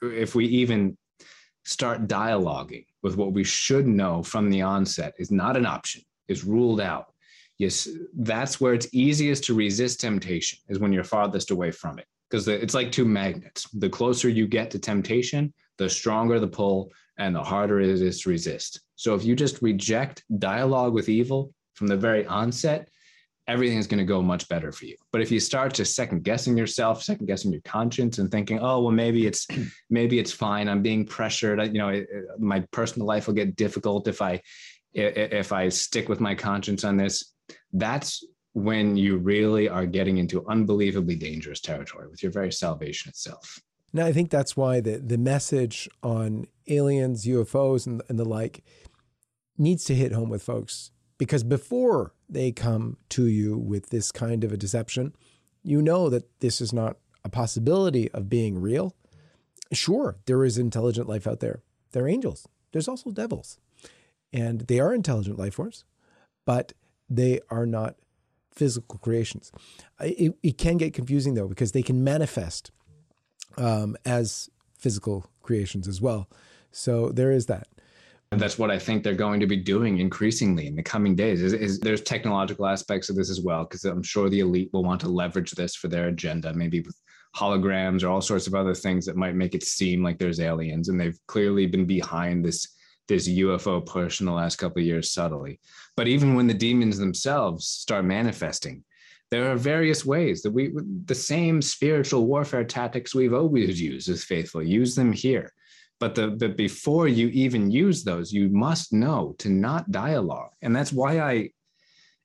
if 0.02 0.36
we 0.36 0.46
even 0.46 0.98
start 1.70 2.08
dialoguing 2.08 2.86
with 3.04 3.15
what 3.15 3.34
we 3.34 3.44
should 3.44 3.88
know 3.88 4.24
from 4.24 4.50
the 4.50 4.62
onset 4.62 5.13
is 5.20 5.32
not 5.32 5.56
an 5.56 5.65
option 5.65 6.02
is 6.28 6.44
ruled 6.44 6.82
out. 6.82 7.13
Yes 7.58 7.88
that's 8.18 8.62
where 8.62 8.74
it's 8.74 8.88
easiest 8.94 9.44
to 9.46 9.54
resist 9.54 10.00
temptation 10.00 10.60
is 10.70 10.80
when 10.80 10.94
you're 10.94 11.04
farthest 11.04 11.52
away 11.52 11.72
from 11.72 12.00
it. 12.00 12.06
Because 12.30 12.48
it's 12.48 12.76
like 12.76 12.92
two 12.92 13.06
magnets. 13.06 13.68
The 13.74 13.89
closer 13.89 14.30
you 14.30 14.48
get 14.48 14.72
to 14.72 14.80
temptation 14.80 15.54
the 15.78 15.89
stronger 15.89 16.39
the 16.39 16.48
pull 16.48 16.92
and 17.18 17.36
the 17.36 17.44
harder 17.44 17.80
it 17.80 17.89
is 17.89 18.22
to 18.22 18.30
resist. 18.30 18.82
So 18.96 19.15
if 19.15 19.24
you 19.24 19.36
just 19.36 19.62
reject 19.62 20.24
dialogue 20.39 20.94
with 20.94 21.10
evil 21.10 21.54
from 21.74 21.88
the 21.88 21.98
very 21.98 22.26
onset 22.26 22.89
everything's 23.50 23.88
going 23.88 23.98
to 23.98 24.06
go 24.06 24.22
much 24.22 24.48
better 24.48 24.72
for 24.72 24.86
you. 24.86 24.96
But 25.12 25.22
if 25.22 25.32
you 25.32 25.40
start 25.40 25.74
to 25.74 25.86
second 25.86 26.24
guessing 26.24 26.56
yourself, 26.56 27.02
second 27.04 27.26
guessing 27.26 27.52
your 27.52 27.62
conscience, 27.62 28.20
and 28.20 28.30
thinking, 28.32 28.60
oh 28.60 28.82
well, 28.82 28.92
maybe 28.92 29.26
it's 29.26 29.48
maybe 29.90 30.20
it's 30.20 30.32
fine. 30.32 30.70
I'm 30.70 30.82
being 30.82 31.06
pressured. 31.06 31.60
You 31.74 31.80
know, 31.80 32.06
my 32.38 32.62
personal 32.72 33.08
life 33.08 33.28
will 33.28 33.34
get 33.34 33.56
difficult 33.56 34.08
if 34.08 34.22
I 34.22 34.42
if 34.94 35.52
I 35.52 35.70
stick 35.70 36.08
with 36.08 36.20
my 36.20 36.36
conscience 36.36 36.84
on 36.84 36.96
this. 36.96 37.34
That's 37.74 38.24
when 38.54 38.96
you 38.96 39.18
really 39.18 39.68
are 39.68 39.86
getting 39.86 40.18
into 40.18 40.48
unbelievably 40.48 41.16
dangerous 41.16 41.62
territory 41.62 42.08
with 42.08 42.24
your 42.24 42.32
very 42.32 42.52
salvation 42.52 43.10
itself. 43.10 43.60
Now, 43.94 44.06
I 44.06 44.14
think 44.14 44.30
that's 44.30 44.56
why 44.56 44.80
the 44.80 44.98
the 45.00 45.18
message 45.18 45.90
on 46.04 46.46
aliens, 46.68 47.26
UFOs, 47.26 47.88
and, 47.88 48.02
and 48.10 48.20
the 48.20 48.26
like 48.26 48.64
needs 49.58 49.84
to 49.86 49.96
hit 49.96 50.12
home 50.12 50.30
with 50.30 50.44
folks 50.44 50.92
because 51.20 51.44
before 51.44 52.14
they 52.28 52.52
come 52.52 52.98
to 53.10 53.28
you 53.28 53.56
with 53.56 53.90
this 53.90 54.12
kind 54.12 54.44
of 54.44 54.52
a 54.52 54.58
deception, 54.58 55.14
you 55.62 55.84
know 55.84 56.10
that 56.10 56.40
this 56.40 56.60
is 56.62 56.74
not 56.74 56.98
a 57.24 57.30
possibility 57.30 58.10
of 58.12 58.30
being 58.30 58.60
real. 58.60 58.96
Sure, 59.72 60.18
there 60.26 60.44
is 60.44 60.58
intelligent 60.58 61.08
life 61.08 61.28
out 61.28 61.42
there. 61.42 61.62
There 61.92 62.06
are 62.06 62.10
angels. 62.10 62.48
There's 62.72 62.88
also 62.88 63.12
devils. 63.12 63.60
And 64.32 64.62
they 64.62 64.80
are 64.80 64.94
intelligent 64.94 65.38
life 65.38 65.56
forms, 65.56 65.84
but 66.46 66.74
they 67.10 67.42
are 67.50 67.66
not 67.66 67.96
physical 68.54 69.00
creations. 69.00 69.52
It, 70.00 70.36
it 70.42 70.58
can 70.58 70.78
get 70.78 70.94
confusing 70.94 71.34
though, 71.34 71.48
because 71.48 71.74
they 71.74 71.84
can 71.84 72.04
manifest 72.04 72.72
um, 73.58 73.98
as 74.06 74.50
physical 74.78 75.26
creations 75.42 75.88
as 75.88 76.00
well. 76.00 76.30
So 76.72 77.10
there 77.10 77.32
is 77.32 77.48
that. 77.48 77.68
And 78.32 78.39
that's 78.39 78.60
what 78.60 78.70
I 78.70 78.78
think 78.78 79.04
they're 79.04 79.15
going 79.15 79.39
to 79.39 79.48
be 79.48 79.58
doing 79.58 79.98
increasingly 79.98 80.68
in 80.68 80.76
the 80.76 80.84
coming 80.84 81.15
days. 81.15 81.42
Is, 81.42 81.54
is 81.54 81.80
there's 81.80 82.02
technological 82.02 82.68
aspects 82.68 83.10
of 83.10 83.15
this 83.15 83.30
as 83.30 83.42
well, 83.42 83.63
because 83.63 83.86
I'm 83.86 84.04
sure 84.04 84.30
the 84.30 84.42
elite 84.42 84.70
will 84.72 84.84
want 84.84 85.02
to 85.02 85.10
leverage 85.10 85.52
this 85.52 85.76
for 85.76 85.88
their 85.88 86.10
agenda, 86.10 86.54
maybe 86.54 86.82
with 86.82 86.96
holograms 87.36 88.04
or 88.04 88.10
all 88.10 88.22
sorts 88.22 88.46
of 88.46 88.54
other 88.54 88.76
things 88.76 89.06
that 89.06 89.15
might 89.15 89.36
make 89.36 89.56
it 89.56 89.63
seem 89.63 90.04
like 90.04 90.20
there's 90.20 90.39
aliens. 90.39 90.89
And 90.89 91.00
they've 91.00 91.18
clearly 91.28 91.65
been 91.65 91.86
behind 91.86 92.46
this 92.46 92.76
this 93.08 93.28
UFO 93.28 93.84
push 93.84 94.20
in 94.20 94.28
the 94.28 94.32
last 94.32 94.58
couple 94.58 94.80
of 94.80 94.86
years 94.86 95.12
subtly. 95.12 95.60
But 95.98 96.08
even 96.08 96.36
when 96.36 96.46
the 96.46 96.54
demons 96.54 97.00
themselves 97.00 97.65
start 97.65 98.06
manifesting, 98.06 98.84
there 99.32 99.52
are 99.52 99.56
various 99.56 100.06
ways 100.06 100.44
that 100.44 100.52
we 100.52 100.72
the 101.06 101.15
same 101.15 101.62
spiritual 101.62 102.28
warfare 102.28 102.63
tactics 102.63 103.15
we've 103.15 103.34
always 103.34 103.82
used 103.82 104.10
as 104.10 104.24
faithful 104.24 104.62
use 104.62 104.96
them 104.96 105.12
here 105.12 105.52
but 106.00 106.16
the 106.16 106.28
but 106.28 106.56
before 106.58 107.08
you 107.08 107.28
even 107.30 107.70
use 107.70 108.04
those 108.04 108.32
you 108.32 108.50
must 108.50 108.94
know 108.94 109.36
to 109.38 109.50
not 109.50 109.92
dialogue. 109.92 110.52
And 110.62 110.76
that's 110.76 110.94
why 110.94 111.20
i 111.20 111.50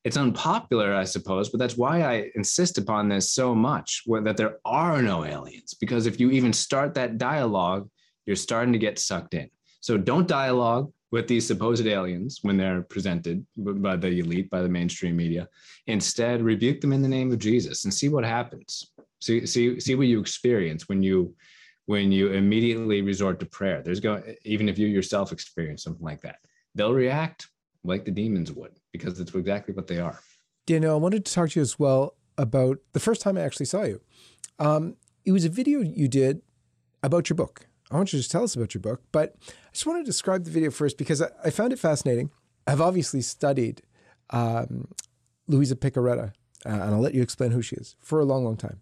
it's 0.05 0.19
unpopular 0.19 0.95
i 0.95 1.05
suppose 1.05 1.49
but 1.49 1.59
that's 1.59 1.79
why 1.79 2.03
i 2.03 2.31
insist 2.35 2.77
upon 2.77 3.09
this 3.09 3.31
so 3.31 3.55
much 3.55 4.03
where, 4.05 4.21
that 4.21 4.37
there 4.37 4.59
are 4.65 5.03
no 5.03 5.25
aliens. 5.25 5.75
Because 5.75 6.07
if 6.07 6.21
you 6.21 6.31
even 6.31 6.53
start 6.53 6.95
that 6.95 7.19
dialogue 7.19 7.89
you're 8.27 8.37
starting 8.37 8.73
to 8.73 8.79
get 8.79 8.99
sucked 8.99 9.35
in. 9.35 9.51
So 9.81 9.99
don't 9.99 10.27
dialogue 10.27 10.91
with 11.11 11.29
these 11.29 11.47
supposed 11.47 11.87
aliens 11.87 12.41
when 12.43 12.57
they're 12.57 12.83
presented 12.83 13.45
by 13.57 13.97
the 13.97 14.09
elite 14.09 14.51
by 14.51 14.63
the 14.63 14.69
mainstream 14.69 15.17
media. 15.17 15.49
Instead 15.87 16.43
rebuke 16.43 16.81
them 16.81 16.93
in 16.93 17.03
the 17.03 17.09
name 17.09 17.31
of 17.33 17.39
jesus 17.39 17.85
and 17.85 17.93
see 17.93 18.09
what 18.09 18.25
happens. 18.25 18.93
See 19.21 19.47
see 19.47 19.79
see 19.81 19.95
what 19.95 20.07
you 20.07 20.21
experience 20.21 20.89
when 20.89 21.03
you 21.03 21.35
when 21.87 22.11
you 22.13 22.33
immediately 22.33 23.03
resort 23.03 23.39
to 23.41 23.47
prayer. 23.47 23.83
There's 23.83 24.01
going, 24.01 24.37
even 24.45 24.69
if 24.69 24.79
you 24.79 24.87
yourself 24.87 25.33
experience 25.33 25.83
something 25.83 26.05
like 26.05 26.23
that, 26.23 26.39
they'll 26.75 26.95
react 26.95 27.49
like 27.85 28.05
the 28.05 28.11
demons 28.11 28.53
would 28.53 28.73
because 28.93 29.21
it's 29.21 29.35
exactly 29.35 29.75
what 29.75 29.87
they 29.87 29.99
are. 29.99 30.19
Daniel, 30.67 30.95
I 30.95 30.99
wanted 30.99 31.27
to 31.27 31.33
talk 31.33 31.51
to 31.51 31.61
you 31.61 31.63
as 31.63 31.79
well 31.79 32.17
about 32.39 32.79
the 32.93 33.01
first 33.01 33.21
time 33.21 33.37
I 33.37 33.43
actually 33.43 33.67
saw 33.67 33.83
you. 33.83 34.01
Um, 34.59 34.97
it 35.25 35.33
was 35.33 35.45
a 35.45 35.51
video 35.51 35.81
you 35.81 36.09
did 36.09 36.41
about 37.03 37.29
your 37.29 37.37
book. 37.37 37.67
I 37.91 37.97
want 37.97 38.13
you 38.13 38.21
to 38.21 38.29
tell 38.29 38.45
us 38.45 38.57
about 38.57 38.75
your 38.75 38.81
book, 38.81 39.03
but 39.13 39.37
I 39.47 39.73
just 39.73 39.87
want 39.87 40.01
to 40.01 40.05
describe 40.05 40.45
the 40.45 40.51
video 40.51 40.71
first 40.71 40.97
because 40.97 41.21
I, 41.21 41.29
I 41.45 41.51
found 41.51 41.73
it 41.73 41.79
fascinating. 41.79 42.31
I've 42.67 42.81
obviously 42.81 43.21
studied 43.21 43.83
um, 44.31 44.89
Luisa 45.47 45.77
Piccarreta, 45.77 46.33
uh, 46.65 46.69
and 46.69 46.95
I'll 46.95 47.01
let 47.01 47.15
you 47.15 47.23
explain 47.23 47.51
who 47.51 47.61
she 47.61 47.77
is, 47.77 47.95
for 48.01 48.21
a 48.21 48.25
long, 48.25 48.43
long 48.45 48.57
time. 48.57 48.81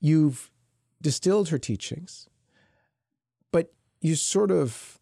You've 0.00 0.50
distilled 1.00 1.48
her 1.50 1.58
teachings, 1.58 2.28
but 3.52 3.72
you 4.00 4.14
sort 4.14 4.50
of 4.50 4.98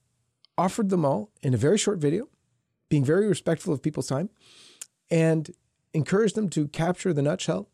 offered 0.59 0.89
them 0.89 1.05
all 1.05 1.31
in 1.43 1.55
a 1.55 1.57
very 1.57 1.79
short 1.79 1.99
video, 1.99 2.29
being 2.89 3.05
very 3.05 3.27
respectful 3.27 3.73
of 3.73 3.83
people's 3.83 4.07
time, 4.07 4.31
and 5.11 5.51
encouraged 5.93 6.35
them 6.35 6.49
to 6.51 6.69
capture 6.69 7.13
the 7.13 7.23
nutshell. 7.23 7.69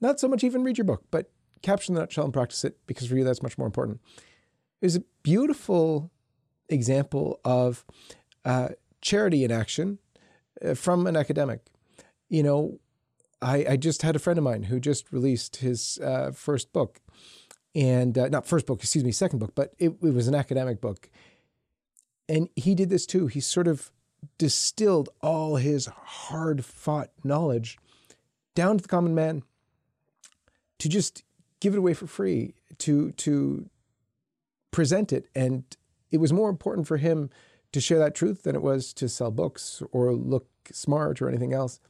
Not 0.00 0.18
so 0.18 0.28
much 0.28 0.44
even 0.44 0.64
read 0.64 0.78
your 0.78 0.84
book, 0.84 1.04
but 1.10 1.30
capture 1.62 1.92
the 1.92 2.00
nutshell 2.00 2.24
and 2.24 2.32
practice 2.32 2.64
it 2.64 2.78
because 2.86 3.06
for 3.08 3.16
you 3.16 3.24
that's 3.24 3.42
much 3.42 3.58
more 3.58 3.66
important. 3.66 4.00
It 4.80 4.86
was 4.86 4.96
a 4.96 5.04
beautiful 5.22 6.10
example 6.68 7.40
of 7.44 7.84
uh, 8.44 8.68
charity 9.02 9.44
in 9.44 9.50
action 9.50 9.98
uh, 10.64 10.74
from 10.74 11.06
an 11.06 11.16
academic. 11.16 11.60
You 12.28 12.42
know, 12.42 12.80
I, 13.42 13.66
I, 13.70 13.76
just 13.76 14.02
had 14.02 14.16
a 14.16 14.18
friend 14.18 14.38
of 14.38 14.44
mine 14.44 14.64
who 14.64 14.80
just 14.80 15.12
released 15.12 15.56
his 15.56 15.98
uh, 15.98 16.30
first 16.32 16.72
book, 16.72 17.00
and 17.74 18.16
uh, 18.18 18.28
not 18.28 18.46
first 18.46 18.66
book, 18.66 18.80
excuse 18.80 19.04
me, 19.04 19.12
second 19.12 19.38
book, 19.38 19.52
but 19.54 19.74
it, 19.78 19.90
it 20.02 20.14
was 20.14 20.28
an 20.28 20.34
academic 20.34 20.80
book. 20.80 21.08
And 22.28 22.48
he 22.56 22.74
did 22.74 22.90
this 22.90 23.06
too. 23.06 23.26
He 23.26 23.40
sort 23.40 23.68
of 23.68 23.90
distilled 24.38 25.08
all 25.20 25.56
his 25.56 25.86
hard 25.86 26.64
fought 26.64 27.10
knowledge 27.24 27.78
down 28.54 28.78
to 28.78 28.82
the 28.82 28.88
common 28.88 29.14
man 29.14 29.42
to 30.78 30.88
just 30.88 31.22
give 31.60 31.74
it 31.74 31.78
away 31.78 31.94
for 31.94 32.06
free, 32.06 32.54
to, 32.78 33.12
to 33.12 33.68
present 34.70 35.12
it. 35.12 35.26
And 35.34 35.64
it 36.10 36.18
was 36.18 36.32
more 36.32 36.50
important 36.50 36.86
for 36.86 36.96
him 36.96 37.30
to 37.72 37.80
share 37.80 37.98
that 37.98 38.14
truth 38.14 38.42
than 38.42 38.56
it 38.56 38.62
was 38.62 38.92
to 38.94 39.08
sell 39.08 39.30
books 39.30 39.82
or 39.92 40.12
look 40.12 40.48
smart 40.72 41.22
or 41.22 41.28
anything 41.28 41.52
else. 41.52 41.80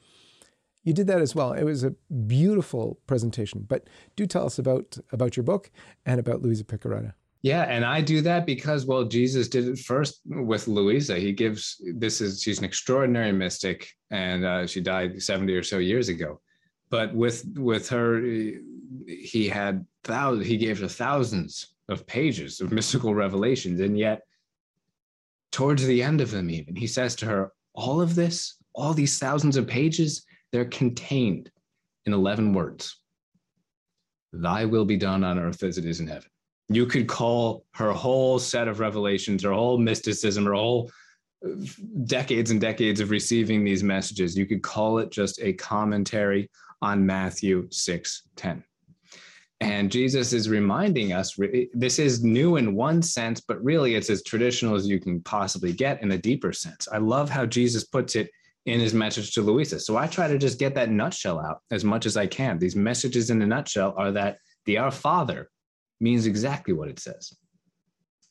You 0.83 0.93
did 0.93 1.07
that 1.09 1.21
as 1.21 1.35
well. 1.35 1.53
It 1.53 1.65
was 1.65 1.85
a 1.85 1.95
beautiful 2.27 2.99
presentation. 3.07 3.67
But 3.69 3.89
do 4.17 4.27
tell 4.27 4.47
us 4.47 4.59
about 4.59 4.99
about 5.13 5.37
your 5.37 5.45
book 5.45 5.71
and 6.07 6.19
about 6.19 6.43
Luisa 6.43 6.65
Piccarreta. 6.65 7.15
Yeah, 7.43 7.63
and 7.63 7.85
I 7.87 8.03
do 8.03 8.21
that 8.23 8.45
because 8.45 8.85
well, 8.85 9.05
Jesus 9.05 9.49
did 9.49 9.67
it 9.67 9.79
first 9.79 10.21
with 10.27 10.69
Luisa. 10.69 11.17
He 11.19 11.33
gives 11.33 11.81
this 11.95 12.21
is 12.21 12.43
she's 12.43 12.59
an 12.59 12.65
extraordinary 12.65 13.33
mystic, 13.33 13.91
and 14.11 14.45
uh, 14.45 14.67
she 14.67 14.81
died 14.81 15.23
seventy 15.23 15.55
or 15.55 15.63
so 15.63 15.79
years 15.79 16.09
ago. 16.09 16.41
But 16.91 17.15
with 17.15 17.45
with 17.57 17.89
her, 17.91 18.21
he 19.07 19.49
had 19.49 19.87
thousands. 20.05 20.47
He 20.47 20.57
gave 20.57 20.81
her 20.81 20.89
thousands 20.89 21.75
of 21.89 22.07
pages 22.07 22.61
of 22.61 22.73
mystical 22.73 23.15
revelations, 23.15 23.81
and 23.81 23.99
yet 23.99 24.23
towards 25.51 25.85
the 25.85 26.03
end 26.03 26.21
of 26.21 26.31
them, 26.31 26.51
even 26.51 26.77
he 26.77 26.87
says 26.87 27.17
to 27.17 27.27
her, 27.27 27.53
"All 27.75 28.03
of 28.03 28.15
this, 28.15 28.57
all 28.75 28.93
these 28.93 29.19
thousands 29.19 29.57
of 29.57 29.67
pages, 29.67 30.27
they're 30.53 30.65
contained 30.67 31.51
in 32.07 32.13
11 32.13 32.53
words 32.53 32.97
Thy 34.33 34.65
will 34.65 34.85
be 34.85 34.97
done 34.97 35.25
on 35.25 35.39
earth 35.39 35.63
as 35.65 35.77
it 35.77 35.85
is 35.85 35.99
in 35.99 36.07
heaven. 36.07 36.31
You 36.69 36.87
could 36.87 37.09
call 37.09 37.65
her 37.75 37.91
whole 37.91 38.39
set 38.39 38.69
of 38.69 38.79
revelations, 38.79 39.43
her 39.43 39.53
whole 39.53 39.77
mysticism, 39.77 40.45
her 40.45 40.55
whole 40.55 40.91
uh, 41.45 41.51
decades 42.05 42.53
and 42.53 42.61
decades 42.61 43.01
of 43.01 43.11
receiving 43.11 43.65
these 43.65 43.83
messages, 43.83 44.37
you 44.37 44.47
could 44.47 44.63
call 44.63 44.99
it 44.99 45.11
just 45.11 45.41
a 45.41 45.53
commentary 45.55 46.49
on 46.83 47.05
Matthew 47.05 47.67
6 47.71 48.23
10. 48.37 48.65
And 49.63 49.93
Jesus 49.93 50.33
is 50.33 50.49
reminding 50.49 51.13
us 51.13 51.39
this 51.75 51.99
is 51.99 52.25
new 52.25 52.57
in 52.57 52.75
one 52.75 53.03
sense, 53.03 53.41
but 53.41 53.63
really 53.63 53.95
it's 53.95 54.09
as 54.09 54.23
traditional 54.23 54.75
as 54.75 54.89
you 54.89 54.99
can 54.99 55.21
possibly 55.23 55.73
get 55.73 56.03
in 56.03 56.13
a 56.13 56.19
deeper 56.19 56.53
sense. 56.53 56.89
I 56.91 56.97
love 56.97 57.29
how 57.29 57.45
Jesus 57.45 57.85
puts 57.85 58.17
it 58.17 58.31
in 58.67 58.81
his 58.81 58.95
message 58.95 59.33
to 59.33 59.43
Luisa. 59.43 59.81
So 59.81 59.97
I 59.97 60.07
try 60.07 60.29
to 60.29 60.39
just 60.39 60.59
get 60.59 60.75
that 60.75 60.91
nutshell 60.91 61.41
out 61.41 61.61
as 61.71 61.85
much 61.85 62.07
as 62.07 62.17
I 62.17 62.27
can. 62.27 62.59
These 62.59 62.77
messages 62.77 63.31
in 63.31 63.41
a 63.43 63.47
nutshell 63.47 63.95
are 63.97 64.13
that 64.13 64.39
the 64.67 64.79
Our 64.79 64.91
Father 64.91 65.49
means 66.01 66.27
exactly 66.27 66.75
what 66.75 66.89
it 66.89 66.99
says. 66.99 67.35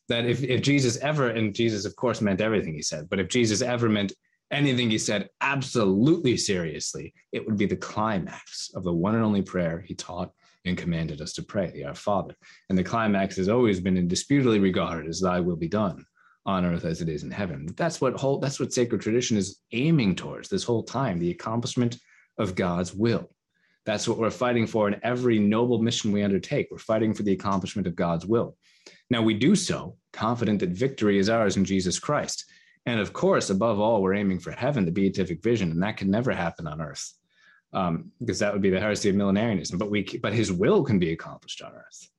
That 0.08 0.26
if, 0.26 0.44
if 0.44 0.62
Jesus 0.62 0.98
ever, 0.98 1.30
and 1.30 1.54
Jesus, 1.54 1.86
of 1.86 1.96
course, 1.96 2.22
meant 2.22 2.42
everything 2.42 2.74
he 2.74 2.82
said, 2.82 3.10
but 3.10 3.20
if 3.20 3.28
Jesus 3.28 3.62
ever 3.62 3.90
meant 3.90 4.14
anything 4.52 4.90
he 4.90 4.98
said 4.98 5.30
absolutely 5.42 6.36
seriously, 6.38 7.14
it 7.32 7.46
would 7.46 7.58
be 7.58 7.68
the 7.68 7.76
climax 7.76 8.72
of 8.76 8.84
the 8.84 8.94
one 8.94 9.16
and 9.16 9.24
only 9.24 9.42
prayer 9.42 9.84
he 9.86 9.94
taught 9.94 10.32
and 10.66 10.78
commanded 10.78 11.22
us 11.22 11.34
to 11.34 11.44
pray, 11.44 11.72
the 11.72 11.86
Our 11.86 11.96
Father. 11.96 12.36
And 12.70 12.78
the 12.78 12.84
climax 12.84 13.36
has 13.38 13.50
always 13.50 13.80
been 13.80 13.98
indisputably 13.98 14.60
regarded 14.60 15.08
as 15.08 15.22
thy 15.22 15.40
will 15.40 15.56
be 15.56 15.68
done 15.68 16.06
on 16.46 16.66
earth 16.66 16.86
as 16.86 17.02
it 17.02 17.10
is 17.10 17.24
in 17.24 17.32
heaven. 17.32 17.68
That's 17.76 18.02
what 18.02 18.20
whole 18.20 18.40
that's 18.40 18.60
what 18.60 18.74
sacred 18.74 19.02
tradition 19.02 19.38
is 19.38 19.60
aiming 19.72 20.16
towards 20.16 20.50
this 20.50 20.64
whole 20.64 20.84
time, 20.84 21.20
the 21.20 21.32
accomplishment 21.32 21.98
of 22.38 22.56
God's 22.56 22.94
will. 22.94 23.30
That's 23.86 24.08
what 24.08 24.18
we're 24.18 24.30
fighting 24.30 24.68
for 24.68 24.88
in 24.88 25.00
every 25.04 25.40
noble 25.40 25.82
mission 25.82 26.12
we 26.12 26.24
undertake. 26.24 26.68
We're 26.72 26.78
fighting 26.78 27.14
for 27.14 27.24
the 27.24 27.34
accomplishment 27.34 27.88
of 27.88 27.96
God's 27.96 28.26
will. 28.26 28.56
Now 29.10 29.22
we 29.22 29.34
do 29.34 29.56
so 29.56 29.98
confident 30.14 30.60
that 30.60 30.70
victory 30.70 31.18
is 31.18 31.30
ours 31.30 31.58
in 31.58 31.66
Jesus 31.66 32.00
Christ. 32.00 32.46
And 32.86 33.00
of 33.00 33.14
course, 33.14 33.50
above 33.50 33.80
all, 33.80 34.02
we're 34.02 34.14
aiming 34.14 34.40
for 34.40 34.52
heaven, 34.52 34.86
the 34.86 34.92
beatific 34.92 35.44
vision, 35.44 35.72
and 35.72 35.84
that 35.84 35.98
can 35.98 36.10
never 36.10 36.32
happen 36.32 36.68
on 36.68 36.82
earth 36.82 37.14
um, 37.74 38.12
because 38.20 38.40
that 38.40 38.54
would 38.54 38.62
be 38.62 38.70
the 38.70 38.80
heresy 38.80 39.10
of 39.10 39.16
millenarianism. 39.16 39.78
But 39.78 39.92
we, 39.92 40.04
but 40.22 40.34
His 40.34 40.52
will 40.52 40.84
can 40.84 41.00
be 41.00 41.12
accomplished 41.12 41.62
on 41.62 41.74
earth, 41.74 42.10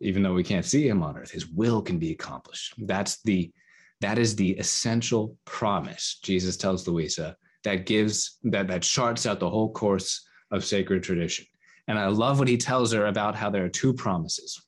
even 0.00 0.22
though 0.22 0.34
we 0.34 0.42
can't 0.42 0.64
see 0.64 0.88
Him 0.88 1.02
on 1.02 1.16
earth. 1.16 1.30
His 1.30 1.46
will 1.48 1.82
can 1.82 1.98
be 1.98 2.12
accomplished. 2.12 2.74
That's 2.78 3.20
the 3.22 3.52
that 4.00 4.18
is 4.18 4.36
the 4.36 4.52
essential 4.52 5.36
promise 5.44 6.18
Jesus 6.22 6.56
tells 6.56 6.86
Luisa 6.86 7.36
that 7.64 7.86
gives 7.86 8.38
that 8.44 8.68
that 8.68 8.82
charts 8.82 9.26
out 9.26 9.40
the 9.40 9.50
whole 9.50 9.72
course 9.72 10.26
of 10.50 10.64
sacred 10.64 11.02
tradition. 11.02 11.46
And 11.88 11.98
I 11.98 12.06
love 12.08 12.38
what 12.38 12.48
he 12.48 12.56
tells 12.56 12.92
her 12.92 13.06
about 13.06 13.34
how 13.34 13.50
there 13.50 13.64
are 13.64 13.68
two 13.68 13.92
promises 13.92 14.60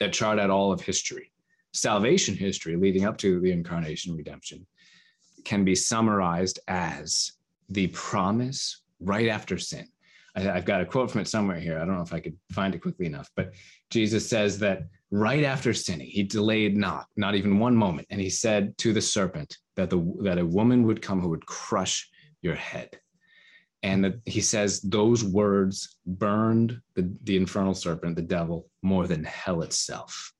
that 0.00 0.12
chart 0.12 0.38
out 0.38 0.50
all 0.50 0.72
of 0.72 0.80
history. 0.80 1.32
Salvation 1.72 2.34
history 2.34 2.76
leading 2.76 3.04
up 3.04 3.18
to 3.18 3.40
the 3.40 3.50
incarnation 3.50 4.14
redemption 4.14 4.66
can 5.44 5.64
be 5.64 5.74
summarized 5.74 6.60
as 6.68 7.32
the 7.68 7.88
promise 7.88 8.82
right 9.00 9.28
after 9.28 9.58
sin. 9.58 9.88
I, 10.36 10.40
have 10.40 10.64
got 10.64 10.80
a 10.80 10.86
quote 10.86 11.10
from 11.10 11.20
it 11.20 11.28
somewhere 11.28 11.60
here. 11.60 11.78
I 11.78 11.84
don't 11.84 11.96
know 11.96 12.02
if 12.02 12.12
I 12.12 12.20
could 12.20 12.36
find 12.52 12.74
it 12.74 12.82
quickly 12.82 13.06
enough, 13.06 13.30
but 13.36 13.52
Jesus 13.90 14.28
says 14.28 14.58
that 14.58 14.82
right 15.10 15.44
after 15.44 15.72
sinning, 15.72 16.08
he 16.08 16.24
delayed 16.24 16.76
not, 16.76 17.06
not 17.16 17.34
even 17.34 17.58
one 17.58 17.76
moment. 17.76 18.08
And 18.10 18.20
he 18.20 18.30
said 18.30 18.76
to 18.78 18.92
the 18.92 19.00
serpent 19.00 19.56
that 19.76 19.90
the 19.90 20.14
that 20.20 20.38
a 20.38 20.46
woman 20.46 20.84
would 20.84 21.02
come 21.02 21.20
who 21.20 21.28
would 21.30 21.46
crush 21.46 22.08
your 22.42 22.54
head. 22.54 22.90
And 23.82 24.02
that 24.04 24.14
he 24.24 24.40
says 24.40 24.80
those 24.80 25.22
words 25.22 25.98
burned 26.06 26.80
the, 26.94 27.14
the 27.24 27.36
infernal 27.36 27.74
serpent, 27.74 28.16
the 28.16 28.22
devil, 28.22 28.70
more 28.82 29.06
than 29.06 29.24
hell 29.24 29.62
itself. 29.62 30.32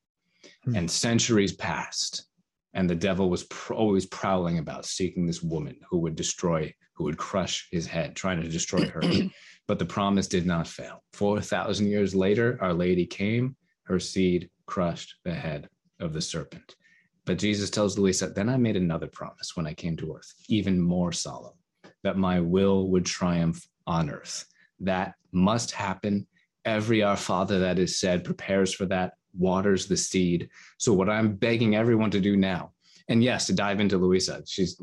Hmm. 0.65 0.77
And 0.77 0.91
centuries 0.91 1.53
passed, 1.53 2.27
and 2.73 2.89
the 2.89 2.95
devil 2.95 3.29
was 3.29 3.45
pr- 3.45 3.75
always 3.75 4.07
prowling 4.07 4.59
about, 4.59 4.87
seeking 4.87 5.27
this 5.27 5.43
woman 5.43 5.77
who 5.91 5.99
would 5.99 6.17
destroy, 6.17 6.73
who 6.95 7.05
would 7.05 7.19
crush 7.19 7.69
his 7.71 7.87
head, 7.87 8.17
trying 8.17 8.41
to 8.41 8.49
destroy 8.49 8.89
her. 8.89 9.03
but 9.67 9.79
the 9.79 9.85
promise 9.85 10.29
did 10.29 10.47
not 10.47 10.69
fail. 10.69 11.03
4,000 11.13 11.87
years 11.87 12.15
later, 12.15 12.59
Our 12.61 12.75
Lady 12.75 13.07
came, 13.07 13.57
her 13.85 13.99
seed 13.99 14.51
crushed 14.67 15.15
the 15.25 15.35
head 15.35 15.69
of 16.01 16.13
the 16.13 16.21
serpent. 16.21 16.77
But 17.25 17.39
Jesus 17.39 17.71
tells 17.71 17.99
Luisa, 17.99 18.29
then 18.29 18.49
I 18.49 18.57
made 18.57 18.77
another 18.77 19.07
promise 19.07 19.57
when 19.57 19.67
I 19.67 19.73
came 19.75 19.97
to 19.97 20.15
earth, 20.15 20.35
even 20.49 20.81
more 20.81 21.13
solemn, 21.13 21.55
that 22.03 22.19
my 22.19 22.41
will 22.41 22.89
would 22.89 23.07
triumph 23.07 23.67
on 23.87 24.11
earth. 24.11 24.47
That 24.81 25.15
must 25.33 25.71
happen. 25.71 26.27
Every 26.65 27.03
Our 27.03 27.17
Father 27.17 27.59
that 27.61 27.79
is 27.79 27.99
said 27.99 28.25
prepares 28.25 28.75
for 28.75 28.87
that, 28.87 29.15
waters 29.37 29.87
the 29.87 29.97
seed. 29.97 30.49
So, 30.79 30.93
what 30.93 31.09
I'm 31.09 31.37
begging 31.37 31.77
everyone 31.77 32.11
to 32.11 32.21
do 32.21 32.37
now, 32.37 32.73
and 33.09 33.23
yes, 33.23 33.47
to 33.47 33.53
dive 33.53 33.81
into 33.81 33.99
Luisa, 33.99 34.43
she's 34.47 34.81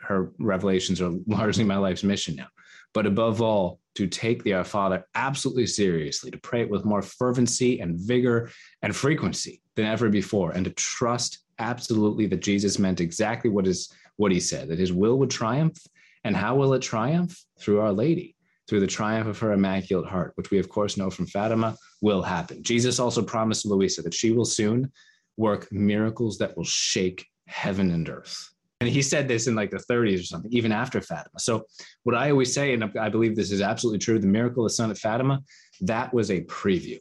her 0.00 0.32
revelations 0.38 1.00
are 1.00 1.12
largely 1.26 1.64
my 1.64 1.76
life's 1.76 2.02
mission 2.02 2.36
now. 2.36 2.48
But 2.94 3.06
above 3.06 3.40
all, 3.40 3.80
to 3.94 4.06
take 4.06 4.42
the 4.42 4.54
Our 4.54 4.64
Father 4.64 5.06
absolutely 5.14 5.66
seriously, 5.66 6.30
to 6.30 6.38
pray 6.38 6.62
it 6.62 6.70
with 6.70 6.84
more 6.84 7.02
fervency 7.02 7.80
and 7.80 7.98
vigor 7.98 8.50
and 8.82 8.94
frequency 8.96 9.60
than 9.76 9.86
ever 9.86 10.08
before, 10.08 10.52
and 10.52 10.64
to 10.64 10.70
trust 10.72 11.40
absolutely 11.58 12.26
that 12.26 12.40
Jesus 12.40 12.78
meant 12.78 13.00
exactly 13.00 13.50
what 13.50 13.66
is 13.66 13.92
what 14.16 14.32
he 14.32 14.40
said, 14.40 14.68
that 14.68 14.78
his 14.78 14.92
will 14.92 15.18
would 15.18 15.30
triumph. 15.30 15.78
And 16.24 16.36
how 16.36 16.54
will 16.54 16.72
it 16.74 16.82
triumph? 16.82 17.36
Through 17.58 17.80
Our 17.80 17.92
Lady. 17.92 18.36
through 18.68 18.80
the 18.80 18.86
triumph 18.86 19.28
of 19.28 19.38
her 19.38 19.52
immaculate 19.52 20.08
heart, 20.08 20.32
which 20.36 20.50
we 20.50 20.58
of 20.58 20.68
course 20.68 20.96
know 20.96 21.10
from 21.10 21.26
Fatima 21.26 21.76
will 22.00 22.22
happen. 22.22 22.62
Jesus 22.62 22.98
also 22.98 23.22
promised 23.22 23.66
Luisa 23.66 24.02
that 24.02 24.14
she 24.14 24.30
will 24.30 24.44
soon 24.44 24.90
work 25.36 25.70
miracles 25.72 26.38
that 26.38 26.56
will 26.56 26.64
shake 26.64 27.26
heaven 27.46 27.90
and 27.90 28.08
earth. 28.08 28.50
And 28.82 28.90
he 28.90 29.00
said 29.00 29.28
this 29.28 29.46
in 29.46 29.54
like 29.54 29.70
the 29.70 29.76
30s 29.76 30.18
or 30.18 30.24
something, 30.24 30.52
even 30.52 30.72
after 30.72 31.00
Fatima. 31.00 31.38
So, 31.38 31.66
what 32.02 32.16
I 32.16 32.32
always 32.32 32.52
say, 32.52 32.74
and 32.74 32.82
I 32.98 33.08
believe 33.08 33.36
this 33.36 33.52
is 33.52 33.60
absolutely 33.60 34.00
true 34.00 34.18
the 34.18 34.26
miracle 34.26 34.64
of 34.64 34.70
the 34.70 34.74
Sun 34.74 34.90
of 34.90 34.98
Fatima, 34.98 35.40
that 35.82 36.12
was 36.12 36.32
a 36.32 36.40
preview 36.42 36.98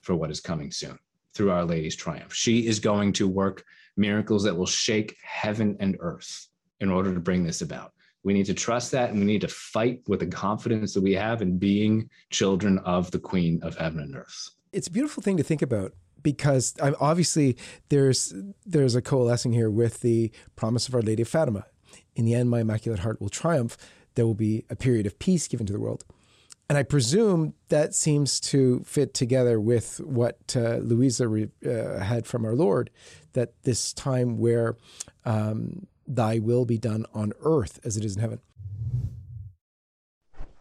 for 0.00 0.16
what 0.16 0.30
is 0.30 0.40
coming 0.40 0.70
soon 0.70 0.98
through 1.34 1.50
Our 1.50 1.66
Lady's 1.66 1.96
triumph. 1.96 2.32
She 2.32 2.66
is 2.66 2.80
going 2.80 3.12
to 3.12 3.28
work 3.28 3.62
miracles 3.94 4.42
that 4.44 4.56
will 4.56 4.64
shake 4.64 5.14
heaven 5.22 5.76
and 5.80 5.98
earth 6.00 6.48
in 6.80 6.90
order 6.90 7.12
to 7.12 7.20
bring 7.20 7.44
this 7.44 7.60
about. 7.60 7.92
We 8.24 8.32
need 8.32 8.46
to 8.46 8.54
trust 8.54 8.90
that 8.92 9.10
and 9.10 9.18
we 9.18 9.26
need 9.26 9.42
to 9.42 9.48
fight 9.48 10.00
with 10.08 10.20
the 10.20 10.26
confidence 10.28 10.94
that 10.94 11.02
we 11.02 11.12
have 11.12 11.42
in 11.42 11.58
being 11.58 12.08
children 12.30 12.78
of 12.78 13.10
the 13.10 13.18
Queen 13.18 13.60
of 13.62 13.76
heaven 13.76 14.00
and 14.00 14.16
earth. 14.16 14.48
It's 14.72 14.88
a 14.88 14.90
beautiful 14.90 15.22
thing 15.22 15.36
to 15.36 15.42
think 15.42 15.60
about 15.60 15.92
because 16.22 16.74
obviously 17.00 17.56
there's 17.88 18.34
there's 18.64 18.94
a 18.94 19.02
coalescing 19.02 19.52
here 19.52 19.70
with 19.70 20.00
the 20.00 20.30
promise 20.56 20.88
of 20.88 20.94
Our 20.94 21.02
Lady 21.02 21.22
of 21.22 21.28
Fatima. 21.28 21.66
In 22.14 22.24
the 22.24 22.34
end, 22.34 22.50
my 22.50 22.60
Immaculate 22.60 23.00
Heart 23.00 23.20
will 23.20 23.28
triumph. 23.28 23.76
There 24.14 24.26
will 24.26 24.34
be 24.34 24.64
a 24.68 24.76
period 24.76 25.06
of 25.06 25.18
peace 25.18 25.48
given 25.48 25.66
to 25.66 25.72
the 25.72 25.80
world. 25.80 26.04
And 26.68 26.78
I 26.78 26.84
presume 26.84 27.54
that 27.68 27.94
seems 27.94 28.40
to 28.40 28.82
fit 28.84 29.12
together 29.12 29.60
with 29.60 30.00
what 30.00 30.54
uh, 30.56 30.76
Luisa 30.76 31.28
re, 31.28 31.48
uh, 31.66 31.98
had 31.98 32.26
from 32.26 32.44
our 32.44 32.54
Lord, 32.54 32.88
that 33.34 33.52
this 33.64 33.92
time 33.92 34.38
where 34.38 34.76
um, 35.24 35.86
thy 36.06 36.38
will 36.38 36.64
be 36.64 36.78
done 36.78 37.04
on 37.12 37.32
earth 37.40 37.78
as 37.84 37.96
it 37.96 38.04
is 38.04 38.16
in 38.16 38.22
heaven. 38.22 38.40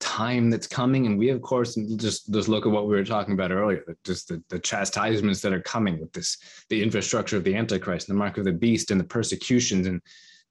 time 0.00 0.50
that's 0.50 0.66
coming. 0.66 1.06
And 1.06 1.18
we 1.18 1.30
of 1.30 1.42
course 1.42 1.74
just 1.96 2.32
just 2.32 2.48
look 2.48 2.66
at 2.66 2.72
what 2.72 2.86
we 2.86 2.94
were 2.94 3.04
talking 3.04 3.34
about 3.34 3.52
earlier 3.52 3.82
just 4.04 4.28
the, 4.28 4.42
the 4.48 4.58
chastisements 4.58 5.40
that 5.42 5.52
are 5.52 5.62
coming 5.62 6.00
with 6.00 6.12
this 6.12 6.38
the 6.70 6.82
infrastructure 6.82 7.36
of 7.36 7.44
the 7.44 7.54
antichrist 7.54 8.08
and 8.08 8.16
the 8.16 8.18
mark 8.18 8.38
of 8.38 8.44
the 8.44 8.52
beast 8.52 8.90
and 8.90 9.00
the 9.00 9.04
persecutions 9.04 9.86
and 9.86 10.00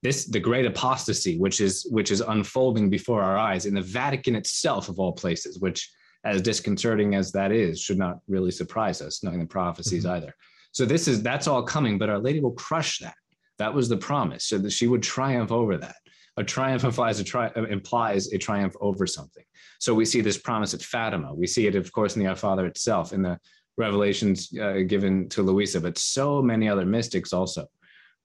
this 0.02 0.26
the 0.26 0.40
great 0.40 0.66
apostasy 0.66 1.38
which 1.38 1.60
is 1.60 1.86
which 1.90 2.10
is 2.10 2.20
unfolding 2.20 2.90
before 2.90 3.22
our 3.22 3.38
eyes 3.38 3.66
in 3.66 3.74
the 3.74 3.80
vatican 3.80 4.34
itself 4.34 4.88
of 4.88 4.98
all 4.98 5.12
places 5.12 5.58
which 5.58 5.90
as 6.26 6.42
disconcerting 6.42 7.14
as 7.14 7.30
that 7.32 7.52
is 7.52 7.80
should 7.80 7.98
not 7.98 8.18
really 8.26 8.50
surprise 8.50 9.00
us 9.00 9.22
knowing 9.22 9.38
the 9.38 9.46
prophecies 9.46 10.04
mm-hmm. 10.04 10.16
either. 10.16 10.34
So 10.72 10.84
this 10.84 11.08
is 11.08 11.22
that's 11.22 11.46
all 11.46 11.62
coming 11.62 11.98
but 11.98 12.10
our 12.10 12.18
lady 12.18 12.40
will 12.40 12.52
crush 12.52 12.98
that. 12.98 13.14
That 13.58 13.72
was 13.72 13.88
the 13.88 13.96
promise 13.96 14.44
so 14.44 14.58
that 14.58 14.72
she 14.72 14.88
would 14.88 15.02
triumph 15.02 15.52
over 15.52 15.78
that 15.78 15.96
a 16.36 16.44
triumph 16.44 16.84
implies 16.84 17.20
a 17.20 17.24
tri- 17.24 17.52
implies 17.70 18.32
a 18.32 18.38
triumph 18.38 18.74
over 18.80 19.06
something. 19.06 19.44
So 19.78 19.94
we 19.94 20.04
see 20.04 20.20
this 20.20 20.38
promise 20.38 20.74
at 20.74 20.82
Fatima. 20.82 21.34
We 21.34 21.46
see 21.46 21.66
it, 21.66 21.74
of 21.74 21.90
course, 21.92 22.16
in 22.16 22.22
the 22.22 22.28
Our 22.28 22.36
Father 22.36 22.66
itself, 22.66 23.12
in 23.12 23.22
the 23.22 23.38
revelations 23.78 24.50
uh, 24.58 24.80
given 24.86 25.28
to 25.30 25.42
Luisa, 25.42 25.80
but 25.80 25.98
so 25.98 26.42
many 26.42 26.68
other 26.68 26.86
mystics 26.86 27.32
also 27.32 27.66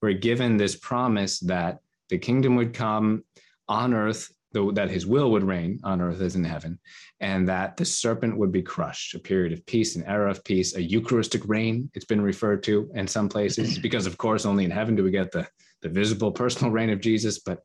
were 0.02 0.13
given 0.13 0.58
this 0.58 0.76
promise 0.76 1.39
that 1.41 1.80
the 2.10 2.17
kingdom 2.17 2.56
would 2.56 2.74
come 2.74 3.24
on 3.67 3.93
earth, 3.93 4.32
that 4.54 4.89
his 4.89 5.06
will 5.06 5.32
would 5.32 5.43
reign 5.43 5.80
on 5.84 6.02
earth 6.02 6.21
as 6.21 6.36
in 6.36 6.43
heaven, 6.43 6.80
and 7.19 7.47
that 7.47 7.78
the 7.78 7.86
serpent 7.86 8.38
would 8.38 8.52
be 8.52 8.62
crushed, 8.62 9.13
a 9.13 9.19
period 9.19 9.54
of 9.54 9.65
peace, 9.65 9.95
an 9.95 10.04
era 10.06 10.30
of 10.30 10.43
peace, 10.43 10.76
a 10.76 10.82
Eucharistic 10.82 11.41
reign, 11.47 11.89
it's 11.93 12.06
been 12.06 12.21
referred 12.21 12.63
to 12.63 12.89
in 12.95 13.08
some 13.08 13.30
places, 13.30 13.78
because 13.80 14.08
of 14.08 14.17
course, 14.17 14.45
only 14.45 14.65
in 14.65 14.71
heaven 14.71 14.95
do 14.95 15.04
we 15.04 15.12
get 15.12 15.32
the, 15.32 15.47
the 15.82 15.89
visible 15.89 16.32
personal 16.32 16.71
reign 16.71 16.89
of 16.89 17.00
Jesus, 17.00 17.39
but 17.39 17.60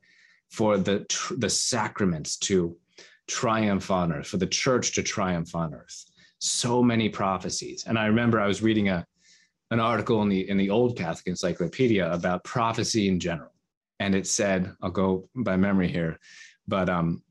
for 0.51 0.79
the 0.79 1.07
the 1.39 1.51
sacraments 1.51 2.37
to 2.39 2.77
triumph 3.27 3.91
on 3.91 4.13
earth, 4.13 4.29
for 4.29 4.37
the 4.37 4.47
church 4.47 4.95
to 4.95 5.03
triumph 5.03 5.55
on 5.55 5.75
earth. 5.75 6.05
So 6.39 6.83
many 6.83 7.09
prophecies. 7.09 7.85
And 7.87 7.99
I 7.99 8.07
remember 8.07 8.41
I 8.41 8.47
was 8.47 8.63
reading 8.63 8.89
a 8.89 9.07
an 9.71 9.81
article 9.81 10.23
in 10.23 10.29
the 10.29 10.49
in 10.49 10.57
the 10.57 10.71
old 10.71 10.97
Catholic 10.97 11.27
Encyclopedia 11.27 12.11
about 12.13 12.45
prophecy 12.45 13.09
in 13.09 13.19
general. 13.19 13.53
And 13.99 14.15
it 14.15 14.27
said, 14.27 14.73
I'll 14.83 14.91
go 14.91 15.29
by 15.35 15.57
memory 15.57 15.89
here, 15.89 16.19
but 16.69 16.91
um, 16.91 17.23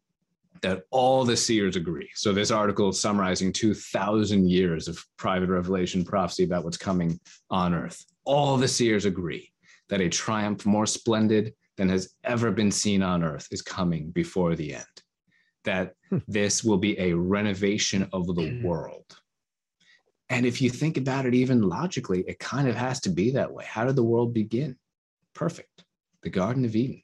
that 0.62 0.84
all 0.90 1.24
the 1.24 1.38
seers 1.38 1.76
agree. 1.76 2.10
So 2.16 2.34
this 2.34 2.50
article 2.50 2.90
is 2.90 3.00
summarizing 3.00 3.54
2,000 3.54 4.50
years 4.50 4.88
of 4.88 5.04
private 5.16 5.50
revelation 5.50 6.04
prophecy 6.04 6.44
about 6.44 6.64
what's 6.64 6.78
coming 6.78 7.20
on 7.52 7.76
earth. 7.76 8.04
All 8.24 8.58
the 8.58 8.68
seers 8.68 9.06
agree 9.06 9.52
that 9.90 10.02
a 10.02 10.10
triumph 10.10 10.66
more 10.66 10.88
splendid 10.88 11.54
than 11.78 11.90
has 11.90 12.14
ever 12.24 12.52
been 12.52 12.72
seen 12.72 13.02
on 13.02 13.24
earth 13.24 13.48
is 13.52 13.62
coming 13.62 14.12
before 14.12 14.56
the 14.56 14.76
end. 14.76 14.86
That 15.64 15.94
hmm. 16.10 16.20
this 16.28 16.64
will 16.64 16.78
be 16.78 16.98
a 17.00 17.14
renovation 17.14 18.08
of 18.14 18.28
the 18.28 18.50
hmm. 18.50 18.64
world. 18.64 19.20
And 20.30 20.46
if 20.46 20.62
you 20.62 20.70
think 20.70 20.98
about 20.98 21.26
it 21.26 21.36
even 21.36 21.62
logically, 21.62 22.24
it 22.28 22.40
kind 22.40 22.68
of 22.68 22.76
has 22.76 23.00
to 23.02 23.10
be 23.10 23.32
that 23.32 23.52
way. 23.52 23.66
How 23.68 23.86
did 23.86 23.96
the 23.96 24.04
world 24.04 24.34
begin? 24.34 24.76
Perfect. 25.34 25.84
The 26.24 26.30
Garden 26.30 26.66
of 26.66 26.76
Eden. 26.76 27.04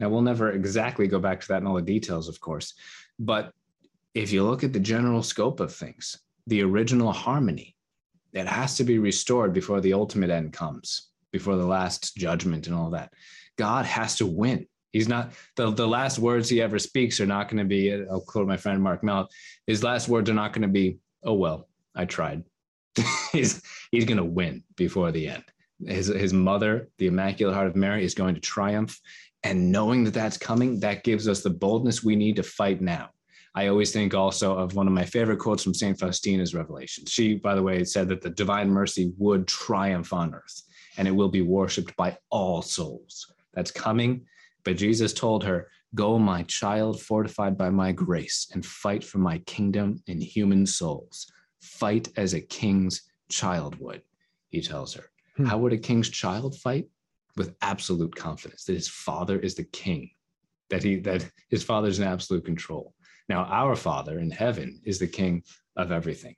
Now, 0.00 0.08
we'll 0.08 0.22
never 0.22 0.50
exactly 0.50 1.06
go 1.06 1.18
back 1.18 1.40
to 1.40 1.48
that 1.48 1.60
in 1.60 1.66
all 1.66 1.74
the 1.74 1.82
details, 1.82 2.28
of 2.28 2.40
course. 2.40 2.74
But 3.18 3.52
if 4.14 4.32
you 4.32 4.44
look 4.44 4.64
at 4.64 4.72
the 4.72 4.80
general 4.80 5.22
scope 5.22 5.60
of 5.60 5.74
things, 5.74 6.18
the 6.46 6.62
original 6.62 7.12
harmony, 7.12 7.76
it 8.32 8.46
has 8.46 8.76
to 8.76 8.84
be 8.84 8.98
restored 8.98 9.52
before 9.52 9.80
the 9.80 9.92
ultimate 9.92 10.30
end 10.30 10.52
comes, 10.52 11.10
before 11.32 11.56
the 11.56 11.66
last 11.66 12.16
judgment 12.16 12.66
and 12.66 12.74
all 12.74 12.90
that. 12.90 13.12
God 13.56 13.86
has 13.86 14.16
to 14.16 14.26
win. 14.26 14.66
He's 14.94 15.08
not 15.08 15.32
the, 15.56 15.72
the 15.72 15.88
last 15.88 16.20
words 16.20 16.48
he 16.48 16.62
ever 16.62 16.78
speaks 16.78 17.20
are 17.20 17.26
not 17.26 17.48
going 17.48 17.58
to 17.58 17.64
be, 17.64 17.92
I'll 17.92 18.20
quote 18.20 18.46
my 18.46 18.56
friend 18.56 18.80
Mark 18.80 19.02
Mallett, 19.02 19.26
his 19.66 19.82
last 19.82 20.08
words 20.08 20.30
are 20.30 20.34
not 20.34 20.52
going 20.52 20.62
to 20.62 20.68
be, 20.68 20.98
oh, 21.24 21.34
well, 21.34 21.68
I 21.96 22.04
tried. 22.04 22.44
he's 23.32 23.60
he's 23.90 24.04
going 24.04 24.18
to 24.18 24.24
win 24.24 24.62
before 24.76 25.10
the 25.10 25.26
end. 25.26 25.42
His, 25.84 26.06
his 26.06 26.32
mother, 26.32 26.90
the 26.98 27.08
Immaculate 27.08 27.56
Heart 27.56 27.66
of 27.66 27.76
Mary, 27.76 28.04
is 28.04 28.14
going 28.14 28.36
to 28.36 28.40
triumph. 28.40 29.00
And 29.42 29.72
knowing 29.72 30.04
that 30.04 30.14
that's 30.14 30.38
coming, 30.38 30.78
that 30.80 31.02
gives 31.02 31.26
us 31.26 31.42
the 31.42 31.50
boldness 31.50 32.04
we 32.04 32.14
need 32.14 32.36
to 32.36 32.44
fight 32.44 32.80
now. 32.80 33.10
I 33.56 33.66
always 33.66 33.92
think 33.92 34.14
also 34.14 34.56
of 34.56 34.76
one 34.76 34.86
of 34.86 34.92
my 34.92 35.04
favorite 35.04 35.40
quotes 35.40 35.64
from 35.64 35.74
St. 35.74 35.98
Faustina's 35.98 36.54
Revelation. 36.54 37.04
She, 37.06 37.34
by 37.34 37.56
the 37.56 37.62
way, 37.62 37.82
said 37.82 38.08
that 38.08 38.22
the 38.22 38.30
divine 38.30 38.70
mercy 38.70 39.12
would 39.18 39.48
triumph 39.48 40.12
on 40.12 40.34
earth 40.34 40.62
and 40.96 41.08
it 41.08 41.12
will 41.12 41.28
be 41.28 41.42
worshiped 41.42 41.96
by 41.96 42.16
all 42.30 42.62
souls 42.62 43.33
that's 43.54 43.70
coming. 43.70 44.26
But 44.64 44.76
Jesus 44.76 45.12
told 45.12 45.44
her, 45.44 45.68
Go, 45.94 46.18
my 46.18 46.42
child, 46.44 47.00
fortified 47.00 47.56
by 47.56 47.70
my 47.70 47.92
grace, 47.92 48.48
and 48.52 48.66
fight 48.66 49.04
for 49.04 49.18
my 49.18 49.38
kingdom 49.38 50.02
in 50.06 50.20
human 50.20 50.66
souls. 50.66 51.30
Fight 51.60 52.08
as 52.16 52.34
a 52.34 52.40
king's 52.40 53.02
child 53.30 53.78
would, 53.78 54.02
he 54.48 54.60
tells 54.60 54.94
her. 54.94 55.04
Hmm. 55.36 55.44
How 55.44 55.58
would 55.58 55.72
a 55.72 55.78
king's 55.78 56.10
child 56.10 56.56
fight? 56.56 56.88
With 57.36 57.54
absolute 57.62 58.14
confidence 58.14 58.64
that 58.64 58.74
his 58.74 58.88
father 58.88 59.38
is 59.38 59.56
the 59.56 59.64
king, 59.64 60.10
that 60.70 60.84
he 60.84 61.00
that 61.00 61.28
his 61.50 61.64
father's 61.64 61.98
in 61.98 62.06
absolute 62.06 62.44
control. 62.44 62.94
Now, 63.28 63.44
our 63.44 63.74
father 63.74 64.20
in 64.20 64.30
heaven 64.30 64.80
is 64.84 64.98
the 64.98 65.08
king 65.08 65.42
of 65.76 65.90
everything. 65.90 66.36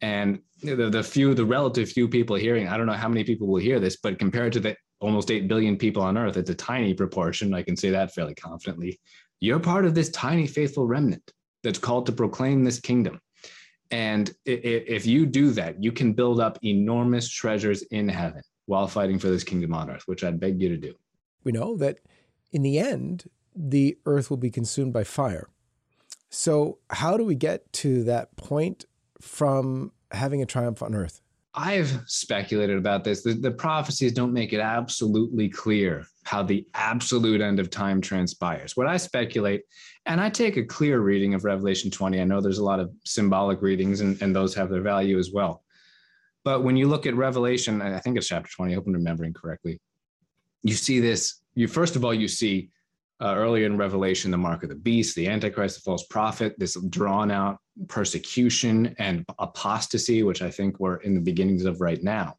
And 0.00 0.40
the, 0.62 0.88
the 0.88 1.02
few, 1.02 1.34
the 1.34 1.44
relative 1.44 1.90
few 1.90 2.08
people 2.08 2.36
hearing, 2.36 2.68
I 2.68 2.76
don't 2.76 2.86
know 2.86 2.92
how 2.94 3.08
many 3.08 3.24
people 3.24 3.46
will 3.48 3.60
hear 3.60 3.80
this, 3.80 3.96
but 3.96 4.18
compared 4.18 4.52
to 4.54 4.60
the 4.60 4.76
almost 5.00 5.30
8 5.30 5.48
billion 5.48 5.76
people 5.76 6.02
on 6.02 6.16
earth, 6.16 6.36
it's 6.36 6.50
a 6.50 6.54
tiny 6.54 6.94
proportion. 6.94 7.54
I 7.54 7.62
can 7.62 7.76
say 7.76 7.90
that 7.90 8.14
fairly 8.14 8.34
confidently. 8.34 9.00
You're 9.40 9.60
part 9.60 9.84
of 9.84 9.94
this 9.94 10.10
tiny 10.10 10.46
faithful 10.46 10.86
remnant 10.86 11.32
that's 11.62 11.78
called 11.78 12.06
to 12.06 12.12
proclaim 12.12 12.64
this 12.64 12.78
kingdom. 12.78 13.20
And 13.90 14.32
if 14.44 15.04
you 15.06 15.26
do 15.26 15.50
that, 15.52 15.82
you 15.82 15.90
can 15.90 16.12
build 16.12 16.38
up 16.38 16.58
enormous 16.62 17.28
treasures 17.28 17.82
in 17.90 18.08
heaven 18.08 18.42
while 18.66 18.86
fighting 18.86 19.18
for 19.18 19.28
this 19.28 19.42
kingdom 19.42 19.74
on 19.74 19.90
earth, 19.90 20.04
which 20.06 20.22
I'd 20.22 20.38
beg 20.38 20.60
you 20.60 20.68
to 20.68 20.76
do. 20.76 20.94
We 21.42 21.50
know 21.52 21.76
that 21.78 21.98
in 22.52 22.62
the 22.62 22.78
end, 22.78 23.24
the 23.56 23.98
earth 24.06 24.30
will 24.30 24.36
be 24.36 24.50
consumed 24.50 24.92
by 24.92 25.02
fire. 25.02 25.48
So, 26.28 26.78
how 26.90 27.16
do 27.16 27.24
we 27.24 27.34
get 27.34 27.72
to 27.74 28.04
that 28.04 28.36
point 28.36 28.84
from 29.20 29.90
having 30.12 30.40
a 30.40 30.46
triumph 30.46 30.82
on 30.82 30.94
earth? 30.94 31.20
I've 31.54 32.02
speculated 32.06 32.78
about 32.78 33.02
this. 33.02 33.22
The, 33.22 33.34
the, 33.34 33.50
prophecies 33.50 34.12
don't 34.12 34.32
make 34.32 34.52
it 34.52 34.60
absolutely 34.60 35.48
clear 35.48 36.06
how 36.22 36.44
the 36.44 36.64
absolute 36.74 37.40
end 37.40 37.58
of 37.58 37.70
time 37.70 38.00
transpires. 38.00 38.76
What 38.76 38.86
I 38.86 38.96
speculate, 38.96 39.62
and 40.06 40.20
I 40.20 40.30
take 40.30 40.56
a 40.56 40.64
clear 40.64 41.00
reading 41.00 41.34
of 41.34 41.44
Revelation 41.44 41.90
20. 41.90 42.20
I 42.20 42.24
know 42.24 42.40
there's 42.40 42.58
a 42.58 42.64
lot 42.64 42.78
of 42.78 42.92
symbolic 43.04 43.62
readings, 43.62 44.00
and, 44.00 44.20
and 44.22 44.34
those 44.34 44.54
have 44.54 44.70
their 44.70 44.80
value 44.80 45.18
as 45.18 45.32
well. 45.32 45.64
But 46.44 46.62
when 46.62 46.76
you 46.76 46.86
look 46.86 47.04
at 47.06 47.16
Revelation, 47.16 47.82
I 47.82 47.98
think 47.98 48.16
it's 48.16 48.28
chapter 48.28 48.50
20, 48.54 48.72
I 48.72 48.76
hope 48.76 48.86
I'm 48.86 48.92
remembering 48.92 49.32
correctly, 49.32 49.80
you 50.62 50.74
see 50.74 51.00
this. 51.00 51.40
You 51.54 51.66
first 51.66 51.96
of 51.96 52.04
all, 52.04 52.14
you 52.14 52.28
see 52.28 52.70
uh, 53.20 53.34
earlier 53.36 53.66
in 53.66 53.76
Revelation 53.76 54.30
the 54.30 54.38
mark 54.38 54.62
of 54.62 54.68
the 54.68 54.74
beast, 54.74 55.14
the 55.14 55.28
Antichrist, 55.28 55.76
the 55.76 55.82
false 55.82 56.06
prophet, 56.06 56.54
this 56.58 56.74
drawn 56.88 57.30
out 57.30 57.58
persecution 57.88 58.94
and 58.98 59.24
apostasy, 59.38 60.22
which 60.22 60.42
I 60.42 60.50
think 60.50 60.80
we're 60.80 60.96
in 60.96 61.14
the 61.14 61.20
beginnings 61.20 61.64
of 61.64 61.80
right 61.80 62.02
now. 62.02 62.36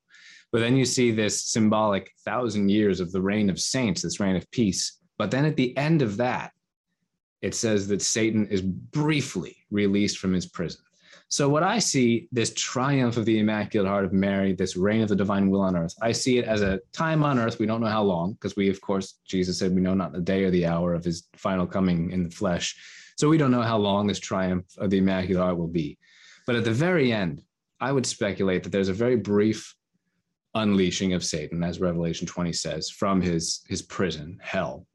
But 0.52 0.60
then 0.60 0.76
you 0.76 0.86
see 0.86 1.12
this 1.12 1.44
symbolic 1.46 2.12
thousand 2.26 2.70
years 2.70 3.00
of 3.00 3.12
the 3.12 3.22
reign 3.22 3.50
of 3.50 3.60
saints, 3.60 4.02
this 4.02 4.20
reign 4.20 4.36
of 4.36 4.50
peace. 4.52 5.00
But 5.18 5.32
then 5.32 5.46
at 5.46 5.56
the 5.56 5.76
end 5.78 6.02
of 6.02 6.18
that, 6.18 6.52
it 7.42 7.56
says 7.56 7.88
that 7.88 8.02
Satan 8.02 8.48
is 8.48 8.62
briefly 8.62 9.58
released 9.72 10.18
from 10.18 10.34
his 10.34 10.46
prison. 10.46 10.82
So, 11.32 11.48
what 11.48 11.64
I 11.64 11.80
see, 11.80 12.28
this 12.34 12.52
triumph 12.58 13.16
of 13.16 13.24
the 13.24 13.40
Immaculate 13.40 13.88
Heart 13.88 14.04
of 14.04 14.12
Mary, 14.12 14.52
this 14.52 14.76
reign 14.76 15.02
of 15.02 15.08
the 15.08 15.16
divine 15.16 15.50
will 15.50 15.62
on 15.62 15.78
earth, 15.78 15.96
I 16.02 16.12
see 16.12 16.38
it 16.38 16.46
as 16.46 16.62
a 16.62 16.82
time 16.92 17.24
on 17.24 17.40
earth. 17.40 17.58
We 17.58 17.66
don't 17.66 17.80
know 17.80 17.88
how 17.88 18.04
long, 18.04 18.34
because 18.34 18.58
we, 18.58 18.70
of 18.70 18.82
course, 18.82 19.16
Jesus 19.26 19.58
said 19.58 19.74
we 19.74 19.80
know 19.80 19.94
not 19.94 20.12
the 20.12 20.20
day 20.20 20.44
or 20.44 20.52
the 20.52 20.66
hour 20.66 20.94
of 20.94 21.06
his 21.06 21.30
final 21.38 21.66
coming 21.66 22.12
in 22.12 22.24
the 22.24 22.30
flesh. 22.30 22.76
So, 23.16 23.30
we 23.30 23.38
don't 23.38 23.50
know 23.50 23.62
how 23.62 23.78
long 23.78 24.08
this 24.08 24.20
triumph 24.20 24.66
of 24.78 24.90
the 24.90 24.98
Immaculate 24.98 25.42
Heart 25.42 25.58
will 25.58 25.70
be. 25.70 25.98
But 26.46 26.58
at 26.58 26.66
the 26.66 26.72
very 26.74 27.14
end, 27.14 27.42
I 27.80 27.94
would 27.94 28.06
speculate 28.06 28.64
that 28.64 28.74
there's 28.74 28.90
a 28.90 28.94
very 28.94 29.16
brief 29.16 29.74
unleashing 30.54 31.14
of 31.14 31.24
Satan, 31.24 31.64
as 31.64 31.80
Revelation 31.80 32.28
20 32.28 32.52
says, 32.52 32.90
from 32.90 33.22
his, 33.22 33.62
his 33.70 33.82
prison, 33.82 34.38
hell, 34.42 34.86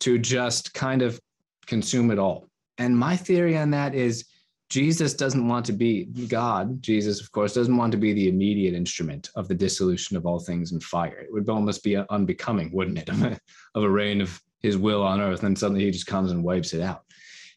to 0.00 0.18
just 0.18 0.74
kind 0.74 1.02
of 1.02 1.20
consume 1.66 2.10
it 2.10 2.18
all. 2.18 2.48
And 2.78 2.98
my 2.98 3.16
theory 3.16 3.56
on 3.56 3.70
that 3.70 3.94
is 3.94 4.24
Jesus 4.68 5.14
doesn't 5.14 5.48
want 5.48 5.64
to 5.66 5.72
be 5.72 6.04
God. 6.28 6.82
Jesus, 6.82 7.22
of 7.22 7.32
course, 7.32 7.54
doesn't 7.54 7.76
want 7.76 7.90
to 7.92 7.98
be 7.98 8.12
the 8.12 8.28
immediate 8.28 8.74
instrument 8.74 9.30
of 9.34 9.48
the 9.48 9.54
dissolution 9.54 10.16
of 10.16 10.26
all 10.26 10.38
things 10.38 10.72
in 10.72 10.80
fire. 10.80 11.20
It 11.20 11.32
would 11.32 11.48
almost 11.48 11.82
be 11.82 11.96
unbecoming, 11.96 12.70
wouldn't 12.72 12.98
it, 12.98 13.08
of 13.74 13.82
a 13.82 13.88
reign 13.88 14.20
of 14.20 14.40
his 14.60 14.76
will 14.76 15.02
on 15.02 15.20
earth. 15.20 15.42
And 15.42 15.58
suddenly 15.58 15.84
he 15.84 15.90
just 15.90 16.06
comes 16.06 16.32
and 16.32 16.44
wipes 16.44 16.74
it 16.74 16.82
out. 16.82 17.04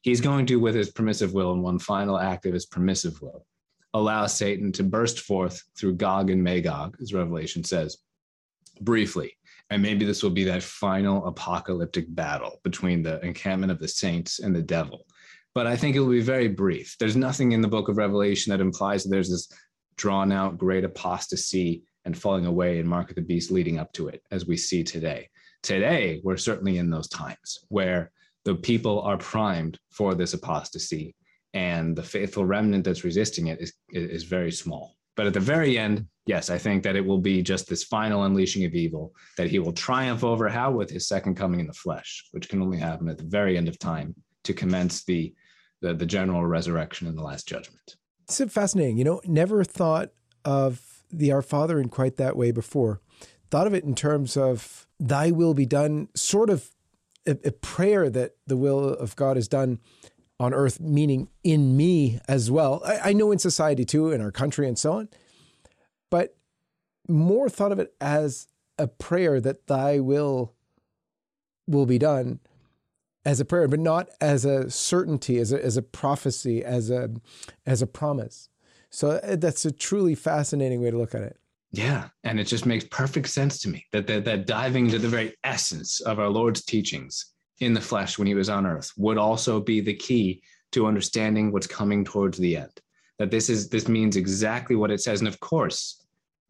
He's 0.01 0.21
going 0.21 0.45
to, 0.47 0.55
with 0.55 0.73
his 0.73 0.89
permissive 0.89 1.33
will, 1.33 1.51
and 1.51 1.61
one 1.61 1.79
final 1.79 2.17
act 2.17 2.45
of 2.45 2.53
his 2.53 2.65
permissive 2.65 3.21
will, 3.21 3.45
allow 3.93 4.25
Satan 4.25 4.71
to 4.73 4.83
burst 4.83 5.19
forth 5.19 5.61
through 5.77 5.95
Gog 5.95 6.29
and 6.29 6.41
Magog, 6.41 6.97
as 7.01 7.13
Revelation 7.13 7.63
says, 7.63 7.97
briefly. 8.79 9.37
And 9.69 9.81
maybe 9.81 10.05
this 10.05 10.23
will 10.23 10.31
be 10.31 10.43
that 10.45 10.63
final 10.63 11.25
apocalyptic 11.27 12.05
battle 12.15 12.59
between 12.63 13.03
the 13.03 13.23
encampment 13.25 13.71
of 13.71 13.79
the 13.79 13.87
saints 13.87 14.39
and 14.39 14.55
the 14.55 14.61
devil. 14.61 15.05
But 15.53 15.67
I 15.67 15.75
think 15.75 15.95
it 15.95 15.99
will 15.99 16.09
be 16.09 16.21
very 16.21 16.47
brief. 16.47 16.95
There's 16.99 17.15
nothing 17.15 17.51
in 17.51 17.61
the 17.61 17.67
book 17.67 17.89
of 17.89 17.97
Revelation 17.97 18.51
that 18.51 18.61
implies 18.61 19.03
that 19.03 19.09
there's 19.09 19.29
this 19.29 19.49
drawn 19.97 20.31
out 20.31 20.57
great 20.57 20.83
apostasy 20.83 21.83
and 22.05 22.17
falling 22.17 22.45
away 22.45 22.79
in 22.79 22.87
Mark 22.87 23.09
of 23.09 23.15
the 23.15 23.21
Beast 23.21 23.51
leading 23.51 23.77
up 23.77 23.91
to 23.93 24.07
it, 24.07 24.23
as 24.31 24.47
we 24.47 24.57
see 24.57 24.83
today. 24.83 25.29
Today, 25.61 26.21
we're 26.23 26.37
certainly 26.37 26.77
in 26.77 26.89
those 26.89 27.07
times 27.07 27.65
where 27.69 28.11
the 28.45 28.55
people 28.55 29.01
are 29.01 29.17
primed 29.17 29.77
for 29.91 30.15
this 30.15 30.33
apostasy 30.33 31.15
and 31.53 31.95
the 31.95 32.03
faithful 32.03 32.45
remnant 32.45 32.85
that's 32.85 33.03
resisting 33.03 33.47
it 33.47 33.61
is, 33.61 33.73
is 33.91 34.23
very 34.23 34.51
small. 34.51 34.95
But 35.15 35.27
at 35.27 35.33
the 35.33 35.39
very 35.39 35.77
end, 35.77 36.07
yes, 36.25 36.49
I 36.49 36.57
think 36.57 36.81
that 36.83 36.95
it 36.95 37.05
will 37.05 37.19
be 37.19 37.43
just 37.43 37.67
this 37.67 37.83
final 37.83 38.23
unleashing 38.23 38.65
of 38.65 38.73
evil 38.73 39.13
that 39.37 39.49
he 39.49 39.59
will 39.59 39.73
triumph 39.73 40.23
over. 40.23 40.47
How? 40.49 40.71
With 40.71 40.89
his 40.89 41.07
second 41.07 41.35
coming 41.35 41.59
in 41.59 41.67
the 41.67 41.73
flesh, 41.73 42.25
which 42.31 42.49
can 42.49 42.61
only 42.61 42.79
happen 42.79 43.09
at 43.09 43.17
the 43.17 43.25
very 43.25 43.57
end 43.57 43.67
of 43.67 43.77
time 43.77 44.15
to 44.45 44.53
commence 44.53 45.03
the, 45.03 45.33
the, 45.81 45.93
the 45.93 46.05
general 46.05 46.45
resurrection 46.45 47.07
and 47.07 47.17
the 47.17 47.23
last 47.23 47.47
judgment. 47.47 47.95
It's 48.23 48.41
fascinating. 48.53 48.97
You 48.97 49.03
know, 49.03 49.21
never 49.25 49.63
thought 49.63 50.11
of 50.45 51.03
the 51.11 51.31
Our 51.31 51.41
Father 51.41 51.79
in 51.79 51.89
quite 51.89 52.17
that 52.17 52.37
way 52.37 52.51
before. 52.51 53.01
Thought 53.49 53.67
of 53.67 53.73
it 53.73 53.83
in 53.83 53.95
terms 53.95 54.37
of 54.37 54.87
thy 54.99 55.31
will 55.31 55.53
be 55.53 55.65
done, 55.65 56.07
sort 56.15 56.49
of 56.49 56.69
a, 57.27 57.37
a 57.43 57.51
prayer 57.51 58.09
that 58.09 58.35
the 58.47 58.55
will 58.55 58.89
of 58.89 59.15
God 59.15 59.37
is 59.37 59.47
done 59.47 59.79
on 60.39 60.53
earth, 60.53 60.79
meaning 60.79 61.27
in 61.43 61.75
me 61.75 62.19
as 62.27 62.49
well. 62.49 62.81
I, 62.85 63.09
I, 63.09 63.13
know 63.13 63.31
in 63.31 63.37
society 63.37 63.85
too, 63.85 64.11
in 64.11 64.21
our 64.21 64.31
country 64.31 64.67
and 64.67 64.77
so 64.77 64.93
on, 64.93 65.09
but 66.09 66.35
more 67.07 67.49
thought 67.49 67.71
of 67.71 67.79
it 67.79 67.93
as 68.01 68.47
a 68.79 68.87
prayer 68.87 69.39
that 69.41 69.67
thy 69.67 69.99
will 69.99 70.53
will 71.67 71.85
be 71.85 71.99
done 71.99 72.39
as 73.25 73.39
a 73.39 73.45
prayer, 73.45 73.67
but 73.67 73.79
not 73.79 74.09
as 74.19 74.45
a 74.45 74.69
certainty, 74.69 75.37
as 75.37 75.51
a, 75.51 75.63
as 75.63 75.77
a 75.77 75.81
prophecy, 75.81 76.63
as 76.63 76.89
a 76.89 77.09
as 77.65 77.81
a 77.81 77.87
promise. 77.87 78.49
So 78.89 79.11
uh, 79.11 79.35
that's 79.37 79.65
a 79.65 79.71
truly 79.71 80.15
fascinating 80.15 80.81
way 80.81 80.91
to 80.91 80.97
look 80.97 81.15
at 81.15 81.21
it. 81.21 81.37
Yeah, 81.71 82.09
and 82.23 82.39
it 82.39 82.45
just 82.45 82.65
makes 82.65 82.83
perfect 82.85 83.29
sense 83.29 83.61
to 83.61 83.69
me 83.69 83.85
that 83.91 84.07
that, 84.07 84.25
that 84.25 84.45
diving 84.45 84.85
into 84.85 84.99
the 84.99 85.07
very 85.07 85.35
essence 85.43 86.01
of 86.01 86.19
our 86.19 86.29
Lord's 86.29 86.63
teachings 86.63 87.27
in 87.59 87.73
the 87.73 87.81
flesh 87.81 88.17
when 88.17 88.27
he 88.27 88.33
was 88.33 88.49
on 88.49 88.65
earth 88.65 88.91
would 88.97 89.17
also 89.17 89.59
be 89.59 89.79
the 89.79 89.93
key 89.93 90.41
to 90.71 90.87
understanding 90.87 91.51
what's 91.51 91.67
coming 91.67 92.03
towards 92.03 92.37
the 92.37 92.57
end. 92.57 92.81
That 93.19 93.31
this 93.31 93.49
is 93.49 93.69
this 93.69 93.87
means 93.87 94.15
exactly 94.15 94.75
what 94.75 94.91
it 94.91 95.01
says. 95.01 95.21
And 95.21 95.27
of 95.27 95.39
course, 95.39 96.03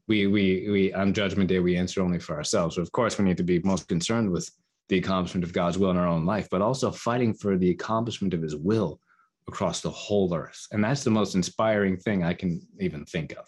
we 0.07 0.27
we 0.27 0.69
we 0.69 0.93
on 0.93 1.13
judgment 1.13 1.49
day 1.49 1.60
we 1.60 1.75
answer 1.75 2.01
only 2.01 2.19
for 2.19 2.36
ourselves. 2.36 2.75
So 2.75 2.81
of 2.81 2.91
course 2.91 3.17
we 3.17 3.25
need 3.25 3.38
to 3.38 3.43
be 3.43 3.60
most 3.60 3.88
concerned 3.88 4.31
with 4.31 4.49
the 4.91 4.97
accomplishment 4.97 5.45
of 5.45 5.54
God's 5.54 5.77
will 5.77 5.89
in 5.89 5.95
our 5.95 6.06
own 6.06 6.25
life, 6.25 6.49
but 6.51 6.62
also 6.62 6.91
fighting 6.91 7.34
for 7.34 7.58
the 7.58 7.69
accomplishment 7.69 8.34
of 8.34 8.41
his 8.41 8.58
will 8.58 8.99
across 9.47 9.80
the 9.80 9.89
whole 9.89 10.36
earth. 10.36 10.67
And 10.73 10.84
that's 10.84 11.06
the 11.06 11.10
most 11.10 11.34
inspiring 11.34 11.95
thing 11.95 12.25
I 12.25 12.34
can 12.34 12.60
even 12.77 13.06
think 13.06 13.34
of. 13.38 13.47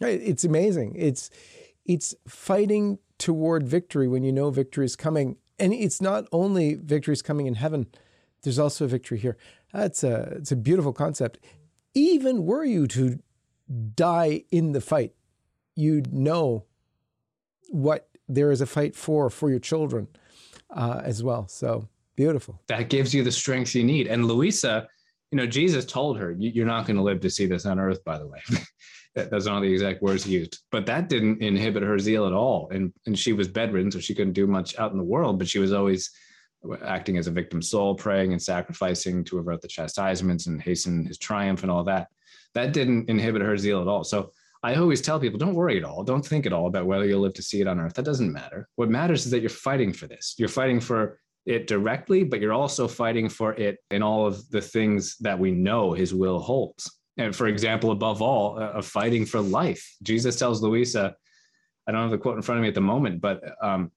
It's 0.00 0.42
amazing. 0.42 0.96
It's 0.98 1.30
it's 1.84 2.16
fighting 2.26 2.98
toward 3.16 3.68
victory 3.68 4.08
when 4.08 4.24
you 4.24 4.32
know 4.32 4.50
victory 4.50 4.84
is 4.84 4.96
coming 4.96 5.36
and 5.60 5.72
it's 5.72 6.02
not 6.02 6.26
only 6.32 6.74
victory 6.74 7.12
is 7.12 7.22
coming 7.22 7.46
in 7.46 7.54
heaven, 7.54 7.86
there's 8.42 8.58
also 8.58 8.86
a 8.86 8.88
victory 8.88 9.18
here. 9.18 9.36
That's 9.72 10.02
a, 10.02 10.34
it's 10.36 10.50
a 10.50 10.56
beautiful 10.56 10.92
concept. 10.92 11.38
Even 11.94 12.44
were 12.44 12.64
you 12.64 12.88
to 12.88 13.20
die 13.94 14.42
in 14.50 14.72
the 14.72 14.80
fight, 14.80 15.14
you'd 15.76 16.12
know 16.12 16.64
what 17.70 18.08
there 18.28 18.50
is 18.50 18.60
a 18.60 18.66
fight 18.66 18.96
for, 18.96 19.30
for 19.30 19.48
your 19.48 19.60
children 19.60 20.08
uh, 20.74 21.00
as 21.04 21.22
well. 21.22 21.48
So 21.48 21.88
beautiful. 22.16 22.60
That 22.68 22.88
gives 22.88 23.14
you 23.14 23.22
the 23.22 23.32
strength 23.32 23.74
you 23.74 23.84
need. 23.84 24.06
And 24.06 24.26
Luisa, 24.26 24.88
you 25.30 25.36
know, 25.36 25.46
Jesus 25.46 25.84
told 25.84 26.18
her, 26.18 26.34
You're 26.38 26.66
not 26.66 26.86
going 26.86 26.96
to 26.96 27.02
live 27.02 27.20
to 27.20 27.30
see 27.30 27.46
this 27.46 27.66
on 27.66 27.78
earth, 27.78 28.02
by 28.04 28.18
the 28.18 28.26
way. 28.26 28.40
Those 29.30 29.46
aren't 29.46 29.62
the 29.62 29.72
exact 29.72 30.02
words 30.02 30.26
used, 30.26 30.58
but 30.70 30.84
that 30.86 31.08
didn't 31.08 31.40
inhibit 31.42 31.82
her 31.82 31.98
zeal 31.98 32.26
at 32.26 32.34
all. 32.34 32.68
And 32.70 32.92
and 33.06 33.18
she 33.18 33.32
was 33.32 33.48
bedridden, 33.48 33.90
so 33.90 33.98
she 33.98 34.14
couldn't 34.14 34.34
do 34.34 34.46
much 34.46 34.78
out 34.78 34.92
in 34.92 34.98
the 34.98 35.04
world. 35.04 35.38
But 35.38 35.48
she 35.48 35.58
was 35.58 35.72
always 35.72 36.10
acting 36.84 37.16
as 37.16 37.26
a 37.26 37.30
victim 37.30 37.62
soul, 37.62 37.94
praying 37.94 38.32
and 38.32 38.42
sacrificing 38.42 39.24
to 39.24 39.38
avert 39.38 39.62
the 39.62 39.68
chastisements 39.68 40.46
and 40.46 40.60
hasten 40.60 41.06
his 41.06 41.18
triumph 41.18 41.62
and 41.62 41.70
all 41.70 41.84
that. 41.84 42.08
That 42.54 42.72
didn't 42.72 43.08
inhibit 43.08 43.42
her 43.42 43.56
zeal 43.56 43.80
at 43.80 43.88
all. 43.88 44.04
So 44.04 44.32
I 44.66 44.74
always 44.76 45.00
tell 45.00 45.20
people, 45.20 45.38
don't 45.38 45.54
worry 45.54 45.76
at 45.76 45.84
all. 45.84 46.02
Don't 46.02 46.26
think 46.26 46.46
at 46.46 46.52
all 46.52 46.66
about 46.66 46.86
whether 46.86 47.06
you'll 47.06 47.20
live 47.20 47.34
to 47.34 47.42
see 47.42 47.60
it 47.60 47.66
on 47.66 47.78
earth. 47.78 47.94
That 47.94 48.04
doesn't 48.04 48.32
matter. 48.32 48.68
What 48.76 48.90
matters 48.90 49.24
is 49.24 49.30
that 49.32 49.40
you're 49.40 49.50
fighting 49.50 49.92
for 49.92 50.06
this. 50.06 50.34
You're 50.38 50.48
fighting 50.48 50.80
for 50.80 51.20
it 51.44 51.66
directly, 51.66 52.24
but 52.24 52.40
you're 52.40 52.52
also 52.52 52.88
fighting 52.88 53.28
for 53.28 53.52
it 53.54 53.78
in 53.90 54.02
all 54.02 54.26
of 54.26 54.48
the 54.50 54.60
things 54.60 55.16
that 55.18 55.38
we 55.38 55.52
know 55.52 55.92
his 55.92 56.12
will 56.12 56.40
holds 56.40 56.90
and 57.16 57.34
for 57.34 57.46
example, 57.46 57.90
above 57.90 58.20
all, 58.20 58.58
uh, 58.58 58.72
of 58.72 58.86
fighting 58.86 59.24
for 59.24 59.40
life. 59.40 59.96
Jesus 60.02 60.36
tells 60.36 60.62
Luisa, 60.62 61.14
I 61.86 61.92
don't 61.92 62.02
have 62.02 62.10
the 62.10 62.18
quote 62.18 62.36
in 62.36 62.42
front 62.42 62.58
of 62.58 62.62
me 62.62 62.68
at 62.68 62.74
the 62.74 62.80
moment, 62.80 63.20
but 63.20 63.42
um, 63.62 63.90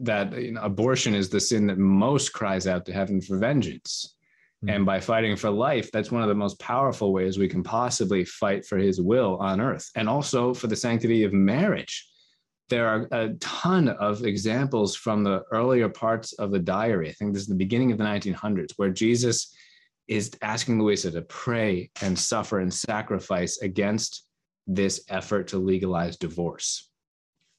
that 0.00 0.36
you 0.36 0.52
know, 0.52 0.62
abortion 0.62 1.14
is 1.14 1.28
the 1.28 1.40
sin 1.40 1.66
that 1.66 1.78
most 1.78 2.32
cries 2.32 2.66
out 2.66 2.86
to 2.86 2.92
heaven 2.92 3.20
for 3.20 3.38
vengeance. 3.38 4.16
Mm-hmm. 4.64 4.76
And 4.76 4.86
by 4.86 5.00
fighting 5.00 5.36
for 5.36 5.50
life, 5.50 5.90
that's 5.90 6.10
one 6.10 6.22
of 6.22 6.28
the 6.28 6.34
most 6.34 6.58
powerful 6.58 7.12
ways 7.12 7.38
we 7.38 7.48
can 7.48 7.62
possibly 7.62 8.24
fight 8.24 8.66
for 8.66 8.76
his 8.76 9.00
will 9.00 9.36
on 9.38 9.60
earth 9.60 9.90
and 9.96 10.08
also 10.08 10.52
for 10.52 10.66
the 10.66 10.76
sanctity 10.76 11.24
of 11.24 11.32
marriage. 11.32 12.06
There 12.68 12.86
are 12.86 13.08
a 13.10 13.30
ton 13.40 13.88
of 13.88 14.24
examples 14.24 14.94
from 14.94 15.24
the 15.24 15.42
earlier 15.50 15.88
parts 15.88 16.34
of 16.34 16.52
the 16.52 16.58
diary. 16.58 17.08
I 17.08 17.12
think 17.12 17.32
this 17.32 17.42
is 17.42 17.48
the 17.48 17.54
beginning 17.54 17.90
of 17.90 17.98
the 17.98 18.04
1900s, 18.04 18.72
where 18.76 18.90
Jesus 18.90 19.52
is 20.06 20.30
asking 20.42 20.80
Luisa 20.80 21.10
to 21.10 21.22
pray 21.22 21.90
and 22.02 22.16
suffer 22.16 22.60
and 22.60 22.72
sacrifice 22.72 23.58
against 23.62 24.26
this 24.66 25.04
effort 25.08 25.48
to 25.48 25.58
legalize 25.58 26.16
divorce. 26.16 26.90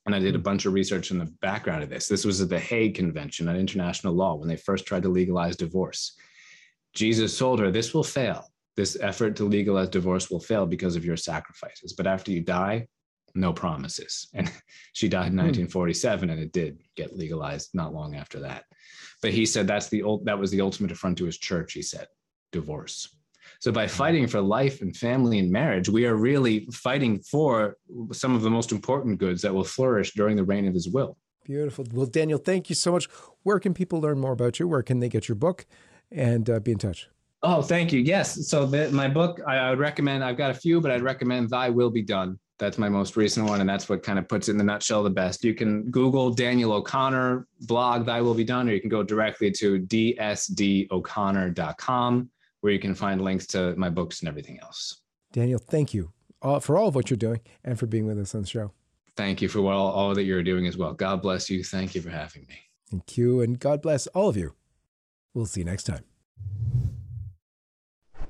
And 0.05 0.15
I 0.15 0.19
did 0.19 0.35
a 0.35 0.37
hmm. 0.37 0.43
bunch 0.43 0.65
of 0.65 0.73
research 0.73 1.11
in 1.11 1.17
the 1.17 1.33
background 1.41 1.83
of 1.83 1.89
this. 1.89 2.07
This 2.07 2.25
was 2.25 2.41
at 2.41 2.49
the 2.49 2.59
Hague 2.59 2.95
Convention 2.95 3.47
on 3.47 3.55
International 3.55 4.13
Law 4.13 4.35
when 4.35 4.47
they 4.47 4.55
first 4.55 4.85
tried 4.85 5.03
to 5.03 5.09
legalize 5.09 5.55
divorce. 5.55 6.15
Jesus 6.93 7.37
told 7.37 7.59
her, 7.59 7.71
This 7.71 7.93
will 7.93 8.03
fail. 8.03 8.45
This 8.77 8.97
effort 9.01 9.35
to 9.35 9.43
legalize 9.43 9.89
divorce 9.89 10.29
will 10.29 10.39
fail 10.39 10.65
because 10.65 10.95
of 10.95 11.05
your 11.05 11.17
sacrifices. 11.17 11.93
But 11.93 12.07
after 12.07 12.31
you 12.31 12.41
die, 12.41 12.87
no 13.35 13.53
promises. 13.53 14.27
And 14.33 14.51
she 14.93 15.07
died 15.07 15.27
in 15.27 15.33
hmm. 15.33 15.47
1947, 15.67 16.29
and 16.29 16.39
it 16.39 16.51
did 16.51 16.79
get 16.95 17.15
legalized 17.15 17.69
not 17.73 17.93
long 17.93 18.15
after 18.15 18.39
that. 18.39 18.63
But 19.21 19.31
he 19.31 19.45
said 19.45 19.67
that's 19.67 19.89
the 19.89 20.03
old 20.03 20.25
that 20.25 20.39
was 20.39 20.51
the 20.51 20.61
ultimate 20.61 20.91
affront 20.91 21.17
to 21.19 21.25
his 21.25 21.37
church. 21.37 21.73
He 21.73 21.81
said 21.81 22.07
divorce. 22.51 23.15
So 23.59 23.71
by 23.71 23.85
hmm. 23.85 23.91
fighting 23.91 24.27
for 24.27 24.41
life 24.41 24.81
and 24.81 24.95
family 24.95 25.39
and 25.39 25.51
marriage, 25.51 25.89
we 25.89 26.05
are 26.05 26.15
really 26.15 26.67
fighting 26.71 27.19
for 27.19 27.77
some 28.11 28.35
of 28.35 28.41
the 28.41 28.49
most 28.49 28.71
important 28.71 29.19
goods 29.19 29.41
that 29.41 29.53
will 29.53 29.63
flourish 29.63 30.13
during 30.13 30.35
the 30.35 30.43
reign 30.43 30.67
of 30.67 30.73
his 30.73 30.87
will. 30.87 31.17
Beautiful. 31.43 31.85
Well, 31.91 32.05
Daniel, 32.05 32.37
thank 32.37 32.69
you 32.69 32.75
so 32.75 32.91
much. 32.91 33.05
Where 33.43 33.59
can 33.59 33.73
people 33.73 33.99
learn 33.99 34.19
more 34.19 34.31
about 34.31 34.59
you? 34.59 34.67
Where 34.67 34.83
can 34.83 34.99
they 34.99 35.09
get 35.09 35.27
your 35.27 35.35
book 35.35 35.65
and 36.11 36.49
uh, 36.49 36.59
be 36.59 36.71
in 36.71 36.77
touch? 36.77 37.07
Oh, 37.43 37.61
thank 37.61 37.91
you. 37.91 37.99
Yes. 37.99 38.47
So 38.47 38.65
the, 38.65 38.89
my 38.91 39.07
book, 39.07 39.41
I, 39.47 39.57
I 39.57 39.69
would 39.71 39.79
recommend. 39.79 40.23
I've 40.23 40.37
got 40.37 40.51
a 40.51 40.53
few, 40.53 40.79
but 40.79 40.91
I'd 40.91 41.01
recommend 41.01 41.49
"Thy 41.49 41.69
Will 41.69 41.89
Be 41.89 42.03
Done." 42.03 42.37
That's 42.59 42.77
my 42.77 42.89
most 42.89 43.17
recent 43.17 43.49
one, 43.49 43.61
and 43.61 43.69
that's 43.69 43.89
what 43.89 44.03
kind 44.03 44.19
of 44.19 44.27
puts 44.27 44.47
it 44.47 44.51
in 44.51 44.57
the 44.57 44.63
nutshell 44.63 45.01
the 45.01 45.09
best. 45.09 45.43
You 45.43 45.55
can 45.55 45.89
Google 45.89 46.29
Daniel 46.29 46.73
O'Connor 46.73 47.47
blog 47.61 48.05
"Thy 48.05 48.21
Will 48.21 48.35
Be 48.35 48.43
Done," 48.43 48.69
or 48.69 48.73
you 48.73 48.81
can 48.81 48.89
go 48.89 49.01
directly 49.01 49.49
to 49.51 49.79
dsdoconnor.com 49.79 52.29
where 52.61 52.71
you 52.71 52.79
can 52.79 52.95
find 52.95 53.21
links 53.21 53.45
to 53.47 53.75
my 53.75 53.89
books 53.89 54.21
and 54.21 54.29
everything 54.29 54.59
else. 54.59 55.01
Daniel, 55.33 55.59
thank 55.59 55.93
you 55.93 56.11
uh, 56.41 56.59
for 56.59 56.77
all 56.77 56.87
of 56.87 56.95
what 56.95 57.09
you're 57.09 57.17
doing 57.17 57.41
and 57.63 57.77
for 57.77 57.87
being 57.87 58.05
with 58.05 58.19
us 58.19 58.33
on 58.33 58.41
the 58.41 58.47
show. 58.47 58.71
Thank 59.17 59.41
you 59.41 59.49
for 59.49 59.59
all, 59.71 59.91
all 59.91 60.15
that 60.15 60.23
you're 60.23 60.43
doing 60.43 60.67
as 60.67 60.77
well. 60.77 60.93
God 60.93 61.21
bless 61.21 61.49
you. 61.49 61.63
Thank 61.63 61.95
you 61.95 62.01
for 62.01 62.09
having 62.09 62.45
me. 62.47 62.55
Thank 62.89 63.17
you, 63.17 63.41
and 63.41 63.59
God 63.59 63.81
bless 63.81 64.07
all 64.07 64.29
of 64.29 64.37
you. 64.37 64.55
We'll 65.33 65.45
see 65.45 65.61
you 65.61 65.65
next 65.65 65.83
time. 65.83 66.03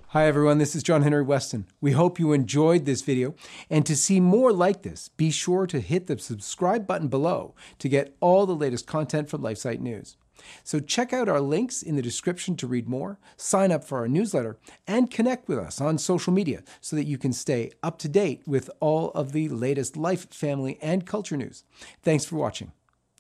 Hi, 0.10 0.28
everyone. 0.28 0.58
This 0.58 0.76
is 0.76 0.84
John 0.84 1.04
Henry 1.04 1.24
Weston. 1.24 1.68
We 1.80 1.94
hope 1.94 2.20
you 2.20 2.34
enjoyed 2.34 2.86
this 2.86 3.02
video. 3.02 3.34
And 3.70 3.86
to 3.86 3.96
see 3.96 4.20
more 4.20 4.52
like 4.52 4.82
this, 4.82 5.08
be 5.08 5.32
sure 5.32 5.66
to 5.68 5.80
hit 5.80 6.08
the 6.08 6.20
subscribe 6.20 6.86
button 6.86 7.08
below 7.08 7.56
to 7.80 7.88
get 7.88 8.18
all 8.20 8.46
the 8.46 8.54
latest 8.54 8.86
content 8.86 9.30
from 9.30 9.42
LifeSite 9.42 9.80
News. 9.80 10.18
So 10.66 10.82
check 10.82 11.14
out 11.14 11.30
our 11.30 11.40
links 11.40 11.82
in 11.82 11.96
the 11.96 12.02
description 12.02 12.58
to 12.58 12.68
read 12.68 12.90
more, 12.90 13.20
sign 13.38 13.72
up 13.72 13.86
for 13.86 14.00
our 14.00 14.08
newsletter, 14.10 14.58
and 14.86 15.10
connect 15.10 15.48
with 15.48 15.60
us 15.60 15.80
on 15.80 15.98
social 15.98 16.34
media 16.34 16.64
so 16.82 16.98
that 16.98 17.08
you 17.08 17.18
can 17.18 17.32
stay 17.32 17.72
up 17.82 17.98
to 18.00 18.10
date 18.10 18.42
with 18.46 18.70
all 18.82 19.12
of 19.12 19.32
the 19.32 19.48
latest 19.48 19.96
life, 19.96 20.30
family, 20.34 20.78
and 20.82 21.06
culture 21.06 21.38
news. 21.38 21.64
Thanks 22.02 22.26
for 22.26 22.36
watching, 22.36 22.74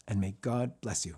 and 0.08 0.20
may 0.20 0.36
God 0.42 0.74
bless 0.82 1.06
you. 1.06 1.16